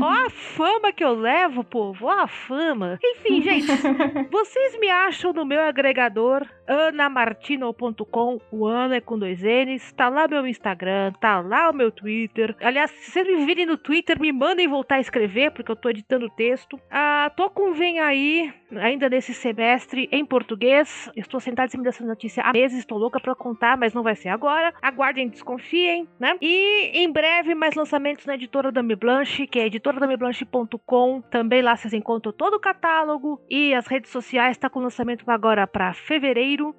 [0.00, 2.06] Ó a fama que eu levo, povo.
[2.06, 3.00] Ó a fama.
[3.02, 3.66] Enfim, gente.
[4.30, 8.40] vocês me acham no meu agregador anamartino.com.
[8.50, 9.92] O Ana é com dois N's.
[9.92, 12.54] Tá lá meu Instagram, tá lá o meu Twitter.
[12.60, 15.88] Aliás, se vocês me virem no Twitter, me mandem voltar a escrever, porque eu tô
[15.90, 16.78] editando o texto.
[16.90, 21.10] Ah, tô com Vem Aí, ainda nesse semestre, em português.
[21.16, 24.14] Estou sentada em cima dessa notícia há meses, estou louca pra contar, mas não vai
[24.14, 24.72] ser agora.
[24.80, 26.36] Aguardem, desconfiem, né?
[26.40, 31.20] E em breve, mais lançamentos na editora Dame Blanche, que é editoradameblanche.com.
[31.22, 34.56] Também lá vocês encontram todo o catálogo e as redes sociais.
[34.56, 36.74] Está com lançamento agora para fevereiro.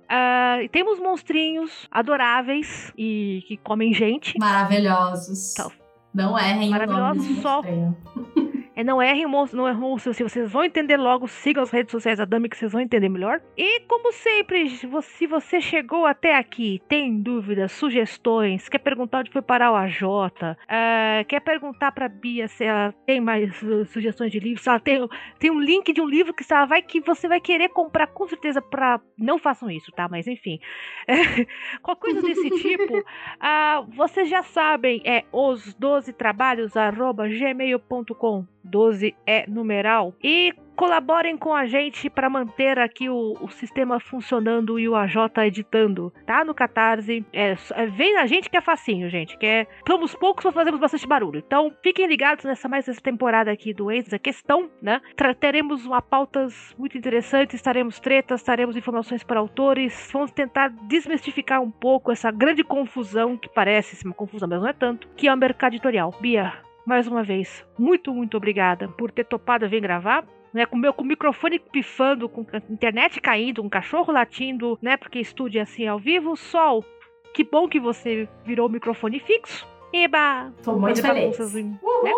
[0.61, 4.37] E temos monstrinhos adoráveis e que comem gente.
[4.39, 5.53] Maravilhosos.
[5.53, 5.82] Então,
[6.13, 7.61] não errem o nome só.
[8.75, 10.13] É, não errem o monstro, não monstro.
[10.13, 13.09] Se vocês vão entender logo, sigam as redes sociais da Dami que vocês vão entender
[13.09, 13.41] melhor.
[13.57, 19.41] E como sempre, se você chegou até aqui, tem dúvidas, sugestões, quer perguntar onde foi
[19.41, 23.55] parar o AJ, uh, quer perguntar pra Bia se ela tem mais
[23.87, 25.07] sugestões de livros, se ela tem,
[25.37, 28.61] tem um link de um livro que, vai, que você vai querer comprar com certeza
[28.61, 28.99] pra.
[29.17, 30.07] Não façam isso, tá?
[30.09, 30.59] Mas enfim.
[31.81, 38.45] qualquer coisa desse tipo, uh, vocês já sabem, é os 12 trabalhos, arroba gmail.com.
[38.63, 40.15] 12 é numeral.
[40.23, 45.15] E colaborem com a gente para manter aqui o, o, sistema funcionando e o AJ
[45.45, 46.43] editando, tá?
[46.43, 47.25] No Catarse.
[47.31, 49.37] É, é, vem a gente que é facinho, gente.
[49.37, 51.43] Que é, somos poucos, mas fazemos bastante barulho.
[51.45, 55.01] Então, fiquem ligados nessa mais essa temporada aqui do Ex, a questão, né?
[55.39, 60.09] Teremos uma pautas muito interessantes, estaremos tretas, estaremos informações para autores.
[60.11, 64.73] Vamos tentar desmistificar um pouco essa grande confusão que parece uma confusão, mas não é
[64.73, 66.13] tanto, que é o mercado editorial.
[66.19, 66.53] Bia,
[66.85, 70.25] mais uma vez, muito, muito obrigada por ter topado vir gravar.
[70.53, 74.95] Né, com, meu, com o microfone pifando, com a internet caindo, um cachorro latindo, né?
[74.95, 76.35] Porque estúdio é assim ao vivo.
[76.35, 76.85] Sol,
[77.33, 79.67] que bom que você virou o microfone fixo.
[79.91, 80.51] Eba!
[80.63, 81.37] Tô muito feliz.
[81.55, 82.11] Né?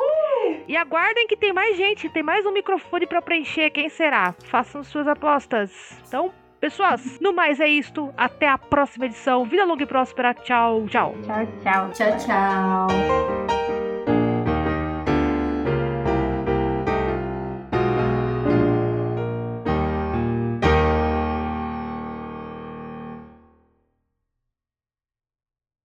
[0.68, 3.70] E aguardem que tem mais gente, tem mais um microfone para preencher.
[3.70, 4.34] Quem será?
[4.46, 6.02] Façam suas apostas.
[6.08, 8.14] Então, pessoas, no mais é isto.
[8.16, 9.46] Até a próxima edição.
[9.46, 10.34] Vida longa e próspera.
[10.34, 11.16] Tchau, tchau.
[11.24, 11.92] Tchau, tchau.
[11.92, 13.65] Tchau, tchau.